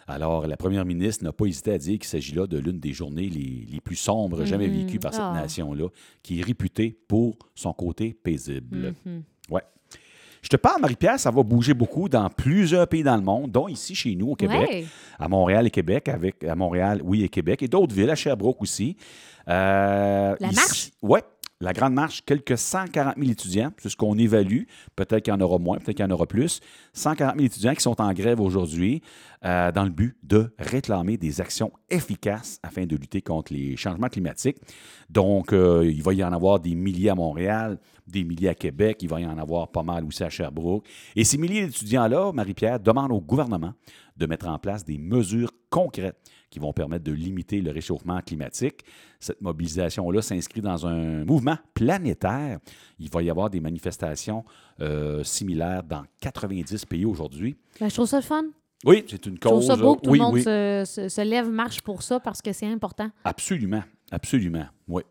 Alors, 0.08 0.48
la 0.48 0.56
première 0.56 0.84
ministre 0.84 1.22
n'a 1.22 1.32
pas 1.32 1.44
hésité 1.46 1.70
à 1.70 1.78
dire 1.78 1.98
qu'il 2.00 2.08
s'agit 2.08 2.34
là 2.34 2.48
de 2.48 2.58
l'une 2.58 2.80
des 2.80 2.92
journées 2.92 3.28
les, 3.28 3.64
les 3.70 3.80
plus 3.80 3.94
sombres 3.94 4.44
jamais 4.44 4.66
Mhm. 4.66 4.86
vécues 4.86 4.98
par 4.98 5.12
cette 5.12 5.22
Ah. 5.22 5.34
nation-là, 5.40 5.86
qui 6.24 6.40
est 6.40 6.42
réputée 6.42 6.98
pour 7.06 7.36
son 7.54 7.72
côté 7.74 8.12
paisible. 8.12 8.94
Mhm. 9.06 9.22
Ouais. 9.50 9.62
Je 10.42 10.48
te 10.48 10.56
parle, 10.56 10.80
Marie-Pierre, 10.80 11.18
ça 11.18 11.30
va 11.30 11.42
bouger 11.42 11.74
beaucoup 11.74 12.08
dans 12.08 12.28
plusieurs 12.30 12.86
pays 12.86 13.02
dans 13.02 13.16
le 13.16 13.22
monde, 13.22 13.50
dont 13.50 13.68
ici 13.68 13.94
chez 13.94 14.14
nous 14.14 14.28
au 14.30 14.34
Québec, 14.34 14.68
Ouais. 14.68 14.84
à 15.18 15.28
Montréal 15.28 15.66
et 15.66 15.70
Québec, 15.70 16.08
avec 16.08 16.44
à 16.44 16.54
Montréal, 16.54 17.00
oui, 17.04 17.24
et 17.24 17.28
Québec, 17.28 17.62
et 17.62 17.68
d'autres 17.68 17.94
villes, 17.94 18.10
à 18.10 18.14
Sherbrooke 18.14 18.62
aussi. 18.62 18.96
Euh, 19.48 20.36
La 20.38 20.52
marche? 20.52 20.90
Oui, 21.02 21.20
la 21.60 21.72
grande 21.72 21.94
marche, 21.94 22.22
quelques 22.24 22.56
140 22.56 23.16
000 23.18 23.30
étudiants, 23.32 23.72
c'est 23.78 23.88
ce 23.88 23.96
qu'on 23.96 24.16
évalue. 24.16 24.62
Peut-être 24.94 25.24
qu'il 25.24 25.32
y 25.34 25.36
en 25.36 25.40
aura 25.40 25.58
moins, 25.58 25.78
peut-être 25.78 25.96
qu'il 25.96 26.04
y 26.04 26.08
en 26.08 26.10
aura 26.12 26.26
plus. 26.26 26.60
140 26.92 27.34
000 27.34 27.46
étudiants 27.46 27.74
qui 27.74 27.80
sont 27.82 28.00
en 28.00 28.12
grève 28.12 28.40
aujourd'hui 28.40 29.02
euh, 29.44 29.72
dans 29.72 29.82
le 29.84 29.90
but 29.90 30.16
de 30.22 30.54
réclamer 30.58 31.16
des 31.16 31.40
actions 31.40 31.72
efficaces 31.90 32.60
afin 32.62 32.86
de 32.86 32.94
lutter 32.94 33.22
contre 33.22 33.52
les 33.52 33.76
changements 33.76 34.08
climatiques. 34.08 34.58
Donc, 35.10 35.52
euh, 35.52 35.84
il 35.84 36.02
va 36.02 36.12
y 36.14 36.22
en 36.22 36.32
avoir 36.32 36.60
des 36.60 36.74
milliers 36.76 37.10
à 37.10 37.14
Montréal, 37.16 37.78
des 38.08 38.24
milliers 38.24 38.48
à 38.48 38.54
Québec, 38.54 38.98
il 39.02 39.08
va 39.08 39.20
y 39.20 39.26
en 39.26 39.38
avoir 39.38 39.68
pas 39.70 39.82
mal 39.82 40.04
aussi 40.04 40.24
à 40.24 40.30
Sherbrooke. 40.30 40.86
Et 41.14 41.24
ces 41.24 41.38
milliers 41.38 41.66
d'étudiants-là, 41.66 42.32
Marie-Pierre, 42.32 42.80
demandent 42.80 43.12
au 43.12 43.20
gouvernement 43.20 43.74
de 44.16 44.26
mettre 44.26 44.48
en 44.48 44.58
place 44.58 44.84
des 44.84 44.98
mesures 44.98 45.52
concrètes 45.70 46.16
qui 46.50 46.58
vont 46.58 46.72
permettre 46.72 47.04
de 47.04 47.12
limiter 47.12 47.60
le 47.60 47.70
réchauffement 47.70 48.20
climatique. 48.22 48.80
Cette 49.20 49.42
mobilisation-là 49.42 50.22
s'inscrit 50.22 50.62
dans 50.62 50.86
un 50.86 51.24
mouvement 51.24 51.58
planétaire. 51.74 52.58
Il 52.98 53.10
va 53.10 53.22
y 53.22 53.30
avoir 53.30 53.50
des 53.50 53.60
manifestations 53.60 54.44
euh, 54.80 55.22
similaires 55.24 55.82
dans 55.84 56.04
90 56.22 56.84
pays 56.86 57.04
aujourd'hui. 57.04 57.56
Ben, 57.80 57.88
je 57.88 57.94
trouve 57.94 58.06
ça 58.08 58.16
le 58.16 58.22
fun. 58.22 58.44
Oui, 58.84 59.04
c'est 59.08 59.26
une 59.26 59.34
Je 59.34 59.40
trouve 59.40 59.58
cause. 59.58 59.66
ça 59.66 59.76
beau 59.76 59.96
que 59.96 60.02
tout 60.02 60.10
oui, 60.10 60.18
le 60.18 60.24
monde 60.24 60.34
oui. 60.34 60.42
se, 60.42 60.84
se- 60.86 61.08
se 61.08 61.20
lève, 61.20 61.50
marche 61.50 61.80
pour 61.82 62.02
ça 62.02 62.20
parce 62.20 62.40
que 62.40 62.52
c'est 62.52 62.66
important. 62.66 63.10
Absolument, 63.24 63.82
absolument, 64.10 64.66
oui. 64.86 65.02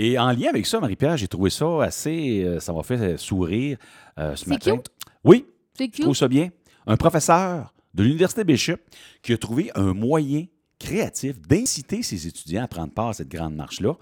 Et 0.00 0.18
en 0.18 0.30
lien 0.30 0.48
avec 0.50 0.64
ça, 0.64 0.78
Marie-Pierre, 0.80 1.16
j'ai 1.16 1.28
trouvé 1.28 1.50
ça 1.50 1.82
assez. 1.82 2.42
euh, 2.44 2.60
ça 2.60 2.72
m'a 2.72 2.82
fait 2.84 3.16
sourire 3.18 3.76
euh, 4.18 4.34
ce 4.36 4.44
C'est 4.44 4.50
matin. 4.50 4.76
cute. 4.76 4.86
Oui, 5.24 5.44
C'est 5.76 5.86
je 5.92 6.00
trouve 6.02 6.12
cute. 6.14 6.20
ça 6.20 6.28
bien. 6.28 6.48
Un 6.86 6.96
professeur 6.96 7.74
de 7.94 8.04
l'Université 8.04 8.44
Bishop 8.44 8.76
qui 9.22 9.32
a 9.32 9.36
trouvé 9.38 9.70
un 9.74 9.92
moyen 9.94 10.44
créatif 10.78 11.40
d'inciter 11.42 12.02
ses 12.04 12.28
étudiants 12.28 12.62
à 12.62 12.68
prendre 12.68 12.92
part 12.92 13.08
à 13.08 13.12
cette 13.12 13.28
grande 13.28 13.56
marche-là. 13.56 13.94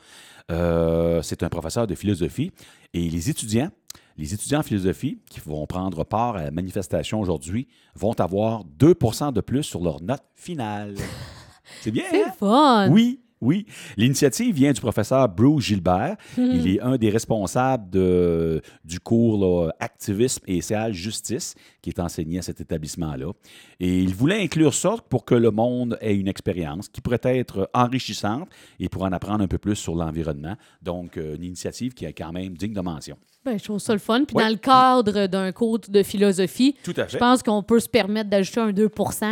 Euh, 0.52 1.22
c'est 1.22 1.42
un 1.42 1.48
professeur 1.48 1.86
de 1.86 1.94
philosophie 1.94 2.52
et 2.92 3.08
les 3.08 3.30
étudiants, 3.30 3.70
les 4.18 4.34
étudiants 4.34 4.60
en 4.60 4.62
philosophie 4.62 5.18
qui 5.30 5.40
vont 5.40 5.66
prendre 5.66 6.04
part 6.04 6.36
à 6.36 6.44
la 6.44 6.50
manifestation 6.50 7.20
aujourd'hui 7.20 7.66
vont 7.94 8.12
avoir 8.20 8.64
2% 8.78 9.32
de 9.32 9.40
plus 9.40 9.62
sur 9.62 9.82
leur 9.82 10.02
note 10.02 10.22
finale. 10.34 10.94
C'est 11.80 11.90
bien, 11.90 12.04
C'est 12.10 12.24
hein? 12.24 12.32
fun. 12.38 12.90
Oui, 12.90 13.20
oui. 13.40 13.66
L'initiative 13.96 14.54
vient 14.54 14.72
du 14.72 14.80
professeur 14.80 15.28
Bruce 15.28 15.64
Gilbert. 15.64 16.16
Mhm. 16.36 16.50
Il 16.54 16.68
est 16.74 16.80
un 16.80 16.96
des 16.96 17.10
responsables 17.10 17.90
de- 17.90 18.62
du 18.84 19.00
cours 19.00 19.38
là, 19.38 19.70
Activisme 19.80 20.42
et 20.46 20.60
social 20.60 20.92
justice 20.92 21.54
qui 21.82 21.90
est 21.90 22.00
enseigné 22.00 22.38
à 22.38 22.42
cet 22.42 22.60
établissement-là. 22.60 23.32
Et 23.80 23.98
il 24.00 24.14
voulait 24.14 24.42
inclure 24.42 24.74
ça 24.74 24.96
pour 25.08 25.24
que 25.24 25.34
le 25.34 25.50
monde 25.50 25.98
ait 26.00 26.16
une 26.16 26.28
expérience 26.28 26.88
qui 26.88 27.00
pourrait 27.00 27.20
être 27.24 27.68
enrichissante 27.74 28.48
et 28.80 28.88
pour 28.88 29.02
en 29.02 29.12
apprendre 29.12 29.42
un 29.44 29.48
peu 29.48 29.58
plus 29.58 29.76
sur 29.76 29.94
l'environnement. 29.94 30.56
Donc, 30.82 31.16
euh, 31.16 31.36
une 31.36 31.44
initiative 31.44 31.92
qui 31.94 32.04
est 32.04 32.12
quand 32.12 32.32
même 32.32 32.56
digne 32.56 32.72
de 32.72 32.80
mention. 32.80 33.16
Ben, 33.44 33.58
je 33.58 33.64
trouve 33.64 33.78
ça 33.78 33.92
le 33.92 33.98
fun. 34.00 34.24
Puis 34.24 34.36
Ouais. 34.36 34.42
dans 34.42 34.48
le 34.50 34.56
cadre 34.56 35.26
d'un 35.28 35.52
cours 35.52 35.78
de 35.78 36.02
philosophie, 36.02 36.74
Tout 36.82 36.94
à 36.96 37.04
fait. 37.04 37.12
je 37.12 37.18
pense 37.18 37.42
qu'on 37.42 37.62
peut 37.62 37.78
se 37.80 37.88
permettre 37.88 38.28
d'ajouter 38.28 38.60
un 38.60 38.72
2 38.72 38.88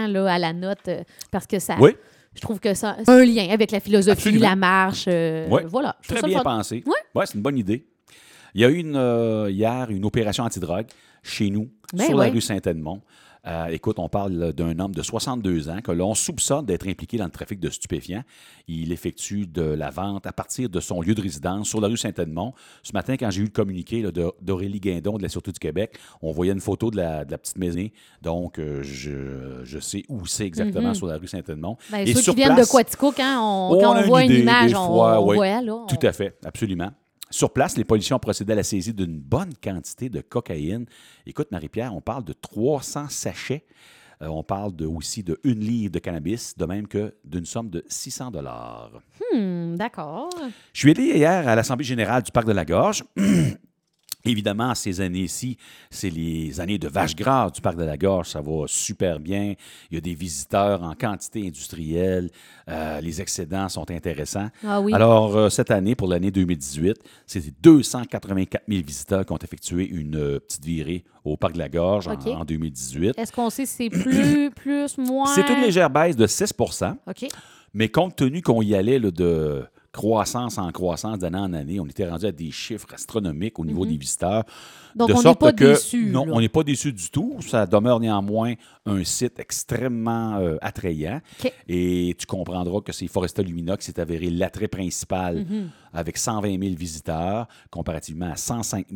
là, 0.08 0.32
à 0.32 0.38
la 0.38 0.52
note 0.52 0.78
euh, 0.88 1.02
parce 1.32 1.46
que 1.46 1.58
ça. 1.58 1.76
Oui. 1.80 1.90
Je 2.34 2.40
trouve 2.40 2.58
que 2.60 2.74
ça 2.74 2.96
c'est 3.04 3.10
un 3.10 3.24
lien 3.24 3.48
avec 3.50 3.70
la 3.70 3.80
philosophie, 3.80 4.28
Absolument. 4.28 4.48
la 4.48 4.56
marche. 4.56 5.04
euh, 5.08 5.46
Oui. 5.50 5.62
Voilà. 5.68 5.96
Je 6.02 6.08
Très 6.08 6.20
ça 6.20 6.26
bien 6.26 6.38
fun. 6.38 6.44
pensé. 6.58 6.82
Ouais. 6.86 6.92
Ouais, 7.14 7.26
c'est 7.26 7.34
une 7.34 7.42
bonne 7.42 7.58
idée. 7.58 7.86
Il 8.54 8.60
y 8.60 8.64
a 8.64 8.68
eu 8.70 8.76
une, 8.78 8.96
euh, 8.96 9.50
hier 9.50 9.88
une 9.90 10.04
opération 10.04 10.44
antidrogue 10.44 10.86
chez 11.22 11.50
nous, 11.50 11.68
Ben 11.92 12.06
sur 12.06 12.16
la 12.18 12.28
rue 12.28 12.40
Saint-Edmond. 12.40 13.00
Euh, 13.46 13.66
écoute, 13.66 13.98
on 13.98 14.08
parle 14.08 14.52
d'un 14.54 14.78
homme 14.78 14.94
de 14.94 15.02
62 15.02 15.68
ans 15.68 15.80
que 15.82 15.92
l'on 15.92 16.14
soupçonne 16.14 16.64
d'être 16.64 16.88
impliqué 16.88 17.18
dans 17.18 17.26
le 17.26 17.30
trafic 17.30 17.60
de 17.60 17.68
stupéfiants. 17.68 18.22
Il 18.68 18.90
effectue 18.90 19.46
de 19.46 19.60
la 19.62 19.90
vente 19.90 20.26
à 20.26 20.32
partir 20.32 20.70
de 20.70 20.80
son 20.80 21.02
lieu 21.02 21.14
de 21.14 21.20
résidence 21.20 21.68
sur 21.68 21.80
la 21.80 21.88
rue 21.88 21.96
Saint-Edmond. 21.98 22.54
Ce 22.82 22.92
matin, 22.92 23.16
quand 23.18 23.30
j'ai 23.30 23.42
eu 23.42 23.44
le 23.44 23.50
communiqué 23.50 24.02
de- 24.02 24.32
d'Aurélie 24.40 24.80
Guindon 24.80 25.18
de 25.18 25.22
la 25.22 25.28
Sûreté 25.28 25.52
du 25.52 25.58
Québec, 25.58 25.98
on 26.22 26.32
voyait 26.32 26.52
une 26.52 26.60
photo 26.60 26.90
de 26.90 26.96
la, 26.96 27.24
de 27.26 27.30
la 27.32 27.38
petite 27.38 27.58
maison. 27.58 27.86
Donc, 28.22 28.58
euh, 28.58 28.82
je, 28.82 29.62
je 29.64 29.78
sais 29.78 30.04
où 30.08 30.24
c'est 30.26 30.46
exactement 30.46 30.88
Mhm. 30.88 30.94
sur 30.94 31.06
la 31.06 31.18
rue 31.18 31.26
Saint-Edmond. 31.28 31.76
Ben, 31.92 31.98
Et 31.98 32.14
ceux 32.14 32.22
sur 32.22 32.32
qui 32.34 32.40
viennent 32.40 32.50
de 32.52 32.54
place- 32.56 32.70
hein, 33.20 33.38
on- 33.42 33.72
on 33.74 33.80
quand 33.80 33.96
on 33.98 34.02
voit 34.02 34.24
une 34.24 34.30
idée, 34.30 34.40
image, 34.40 34.72
on, 34.74 34.86
fois, 34.86 35.20
on 35.20 35.28
oui. 35.28 35.36
voit 35.36 35.60
là. 35.60 35.84
Tout 35.86 36.06
à 36.06 36.12
fait, 36.12 36.36
absolument. 36.44 36.90
Sur 37.34 37.52
place, 37.52 37.76
les 37.76 37.82
policiers 37.82 38.14
ont 38.14 38.20
procédé 38.20 38.52
à 38.52 38.54
la 38.54 38.62
saisie 38.62 38.94
d'une 38.94 39.18
bonne 39.18 39.54
quantité 39.60 40.08
de 40.08 40.20
cocaïne. 40.20 40.86
Écoute, 41.26 41.50
Marie-Pierre, 41.50 41.92
on 41.92 42.00
parle 42.00 42.22
de 42.22 42.32
300 42.32 43.08
sachets. 43.08 43.64
Euh, 44.22 44.28
on 44.28 44.44
parle 44.44 44.76
de, 44.76 44.86
aussi 44.86 45.24
de 45.24 45.40
une 45.42 45.58
livre 45.58 45.90
de 45.90 45.98
cannabis, 45.98 46.56
de 46.56 46.64
même 46.64 46.86
que 46.86 47.12
d'une 47.24 47.44
somme 47.44 47.70
de 47.70 47.84
600 47.88 48.30
dollars. 48.30 48.92
Hmm, 49.34 49.74
D'accord. 49.74 50.30
Je 50.72 50.78
suis 50.78 50.92
allé 50.92 51.06
hier 51.06 51.48
à 51.48 51.56
l'Assemblée 51.56 51.84
générale 51.84 52.22
du 52.22 52.30
Parc 52.30 52.46
de 52.46 52.52
la 52.52 52.64
Gorge. 52.64 53.02
Évidemment, 54.26 54.74
ces 54.74 55.02
années-ci, 55.02 55.58
c'est 55.90 56.08
les 56.08 56.58
années 56.58 56.78
de 56.78 56.88
vache 56.88 57.14
grasse 57.14 57.52
du 57.52 57.60
Parc 57.60 57.76
de 57.76 57.84
la 57.84 57.98
Gorge. 57.98 58.30
Ça 58.30 58.40
va 58.40 58.64
super 58.66 59.20
bien. 59.20 59.54
Il 59.90 59.94
y 59.94 59.98
a 59.98 60.00
des 60.00 60.14
visiteurs 60.14 60.82
en 60.82 60.94
quantité 60.94 61.46
industrielle. 61.46 62.30
Euh, 62.70 63.02
les 63.02 63.20
excédents 63.20 63.68
sont 63.68 63.90
intéressants. 63.90 64.48
Ah 64.66 64.80
oui. 64.80 64.94
Alors, 64.94 65.36
euh, 65.36 65.50
cette 65.50 65.70
année, 65.70 65.94
pour 65.94 66.08
l'année 66.08 66.30
2018, 66.30 66.96
c'est 67.26 67.42
284 67.62 68.64
000 68.66 68.82
visiteurs 68.82 69.26
qui 69.26 69.32
ont 69.32 69.38
effectué 69.38 69.86
une 69.86 70.16
euh, 70.16 70.40
petite 70.40 70.64
virée 70.64 71.04
au 71.22 71.36
Parc 71.36 71.52
de 71.52 71.58
la 71.58 71.68
Gorge 71.68 72.08
en, 72.08 72.44
2018. 72.46 73.18
Est-ce 73.18 73.30
qu'on 73.30 73.50
sait 73.50 73.66
si 73.66 73.74
c'est 73.76 73.90
plus, 73.90 74.50
plus, 74.56 74.96
moins? 74.96 75.26
C'est 75.26 75.50
une 75.50 75.60
légère 75.60 75.90
baisse 75.90 76.16
de 76.16 76.26
6 76.26 76.54
OK. 77.06 77.26
mais 77.74 77.90
compte 77.90 78.16
tenu 78.16 78.40
qu'on 78.40 78.62
y 78.62 78.74
allait 78.74 78.98
là, 78.98 79.10
de 79.10 79.64
croissance 79.94 80.58
en 80.58 80.70
croissance 80.72 81.18
d'année 81.20 81.38
en 81.38 81.52
année, 81.54 81.78
on 81.78 81.86
était 81.86 82.06
rendu 82.08 82.26
à 82.26 82.32
des 82.32 82.50
chiffres 82.50 82.92
astronomiques 82.92 83.58
au 83.60 83.64
niveau 83.64 83.84
Mhm. 83.84 83.90
des 83.92 83.96
visiteurs. 83.96 84.44
Donc, 84.96 85.08
de 85.08 85.14
on 85.14 85.22
n'est 85.22 85.34
pas 85.36 85.52
que, 85.52 85.64
déçus, 85.64 86.10
Non, 86.10 86.26
là. 86.26 86.32
on 86.34 86.40
n'est 86.40 86.48
pas 86.48 86.64
déçus 86.64 86.92
du 86.92 87.08
tout. 87.10 87.36
Ça 87.40 87.64
demeure 87.66 88.00
néanmoins 88.00 88.54
un 88.86 89.04
site 89.04 89.38
extrêmement 89.38 90.34
euh, 90.36 90.56
attrayant. 90.60 91.20
Et 91.68 92.14
tu 92.18 92.26
comprendras 92.26 92.80
que 92.80 92.92
c'est 92.92 93.06
Foresta 93.06 93.40
Lumina 93.42 93.76
qui 93.76 93.84
s'est 93.86 94.00
avéré 94.00 94.30
l'attrait 94.30 94.68
principal 94.68 95.46
Mhm. 95.48 95.70
avec 95.92 96.18
120 96.18 96.58
000 96.60 96.74
visiteurs, 96.76 97.46
comparativement 97.70 98.30
à 98.32 98.36
105 98.36 98.86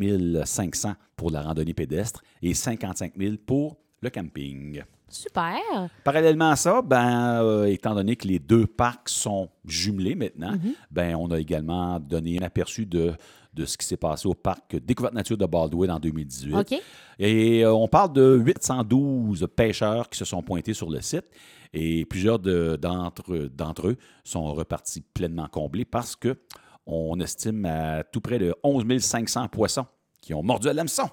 500 0.45 0.95
pour 1.17 1.31
la 1.31 1.43
randonnée 1.43 1.75
pédestre 1.75 2.23
et 2.43 2.55
55 2.55 3.13
000 3.17 3.37
pour 3.47 3.77
le 4.03 4.11
camping. 4.11 4.83
Super. 5.09 5.57
Parallèlement 6.05 6.51
à 6.51 6.57
ça, 6.57 6.83
ben, 6.83 7.43
euh, 7.43 7.65
étant 7.65 7.95
donné 7.95 8.17
que 8.17 8.29
les 8.29 8.39
deux 8.39 8.67
parcs 8.67 9.09
sont 9.09 9.49
jumelés 9.65 10.15
maintenant, 10.15 10.53
Mhm. 10.53 10.75
ben, 10.91 11.15
on 11.17 11.31
a 11.31 11.39
également 11.39 11.99
donné 11.99 12.39
un 12.39 12.43
aperçu 12.45 12.85
de, 12.87 13.13
de 13.55 13.65
ce 13.65 13.77
qui 13.79 13.87
s'est 13.87 13.97
passé 13.97 14.29
au 14.29 14.35
parc 14.35 14.77
Découverte 14.77 15.15
Nature 15.15 15.37
de 15.39 15.47
Baldwin 15.47 15.91
en 15.91 15.99
2018. 15.99 16.55
OK. 16.55 16.75
Et 17.19 17.65
euh, 17.65 17.73
on 17.73 17.89
parle 17.89 18.13
de 18.13 18.37
812 18.37 19.47
pêcheurs 19.57 20.09
qui 20.09 20.19
se 20.19 20.25
sont 20.25 20.43
pointés 20.43 20.75
sur 20.75 20.91
le 20.91 21.01
site 21.01 21.25
et 21.73 22.05
plusieurs 22.05 22.39
de- 22.39 22.77
d'entre 22.81 23.49
d'entre 23.49 23.89
eux 23.89 23.97
sont 24.25 24.53
repartis 24.55 25.01
pleinement 25.01 25.49
comblés 25.49 25.85
parce 25.85 26.15
que 26.17 26.39
on 26.87 27.19
estime 27.21 27.65
à 27.67 28.03
tout 28.05 28.21
près 28.21 28.39
de 28.39 28.55
11 28.63 29.01
500 29.03 29.49
poissons 29.49 29.87
qui 30.29 30.35
ont 30.35 30.43
mordu 30.43 30.69
à 30.69 30.75
l'hameçon 30.75 31.09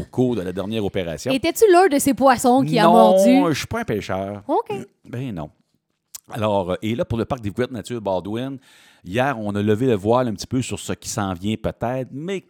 au 0.00 0.04
cours 0.12 0.36
de 0.36 0.42
la 0.42 0.52
dernière 0.52 0.84
opération. 0.84 1.32
Étais-tu 1.32 1.64
l'un 1.72 1.88
de 1.88 1.98
ces 1.98 2.14
poissons 2.14 2.62
qui 2.62 2.78
a 2.78 2.84
non, 2.84 2.92
mordu? 2.92 3.52
je 3.52 3.58
suis 3.58 3.66
pas 3.66 3.80
un 3.80 3.84
pêcheur. 3.84 4.44
OK. 4.46 4.72
Ben 5.04 5.34
non. 5.34 5.50
Alors, 6.30 6.70
euh, 6.70 6.76
et 6.80 6.94
là, 6.94 7.04
pour 7.04 7.18
le 7.18 7.24
parc 7.24 7.40
découverte 7.40 7.72
nature 7.72 8.00
Baldwin, 8.00 8.58
hier, 9.04 9.36
on 9.40 9.56
a 9.56 9.60
levé 9.60 9.86
le 9.86 9.96
voile 9.96 10.28
un 10.28 10.34
petit 10.34 10.46
peu 10.46 10.62
sur 10.62 10.78
ce 10.78 10.92
qui 10.92 11.08
s'en 11.08 11.34
vient 11.34 11.56
peut-être, 11.56 12.10
mais 12.12 12.44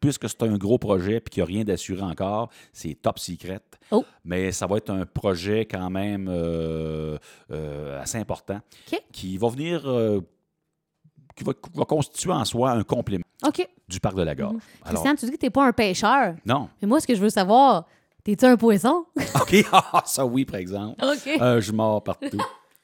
puisque 0.00 0.28
c'est 0.28 0.44
un 0.44 0.56
gros 0.56 0.78
projet 0.78 1.16
et 1.16 1.20
qu'il 1.20 1.42
n'y 1.42 1.50
a 1.50 1.52
rien 1.52 1.64
d'assuré 1.64 2.02
encore, 2.02 2.48
c'est 2.72 2.94
top 3.02 3.18
secret. 3.18 3.58
Oh. 3.90 4.04
Mais 4.24 4.52
ça 4.52 4.68
va 4.68 4.76
être 4.76 4.90
un 4.90 5.04
projet 5.04 5.64
quand 5.64 5.90
même 5.90 6.28
euh, 6.30 7.18
euh, 7.50 8.00
assez 8.00 8.18
important 8.18 8.60
qui 9.10 9.36
va 9.36 9.48
venir, 9.48 9.82
euh, 9.90 10.20
qui 11.34 11.42
va, 11.42 11.54
va 11.74 11.84
constituer 11.86 12.30
en 12.30 12.44
soi 12.44 12.70
un 12.70 12.84
complément 12.84 13.24
OK. 13.44 13.68
Du 13.88 14.00
parc 14.00 14.16
de 14.16 14.22
la 14.22 14.34
Gorge. 14.34 14.56
Alors- 14.84 15.02
Christian, 15.02 15.14
tu 15.14 15.26
dis 15.26 15.32
que 15.32 15.36
t'es 15.38 15.50
pas 15.50 15.66
un 15.66 15.72
pêcheur. 15.72 16.34
non. 16.44 16.68
Mais 16.80 16.88
moi, 16.88 17.00
ce 17.00 17.06
que 17.06 17.14
je 17.14 17.20
veux 17.20 17.30
savoir, 17.30 17.84
t'es-tu 18.24 18.44
un 18.44 18.56
poisson? 18.56 19.06
OK, 19.40 19.64
ah, 19.72 20.02
ça 20.06 20.24
oui, 20.26 20.44
par 20.44 20.56
exemple. 20.60 21.02
OK. 21.04 21.40
Euh, 21.40 21.60
je 21.60 21.72
mords 21.72 22.02
partout. 22.02 22.38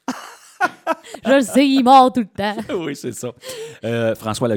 je 1.26 1.30
le 1.32 1.40
sais, 1.40 1.66
il 1.66 1.82
mord 1.82 2.12
tout 2.12 2.20
le 2.20 2.26
temps. 2.26 2.56
oui, 2.78 2.94
c'est 2.94 3.12
ça. 3.12 3.30
Euh, 3.84 4.14
François 4.14 4.48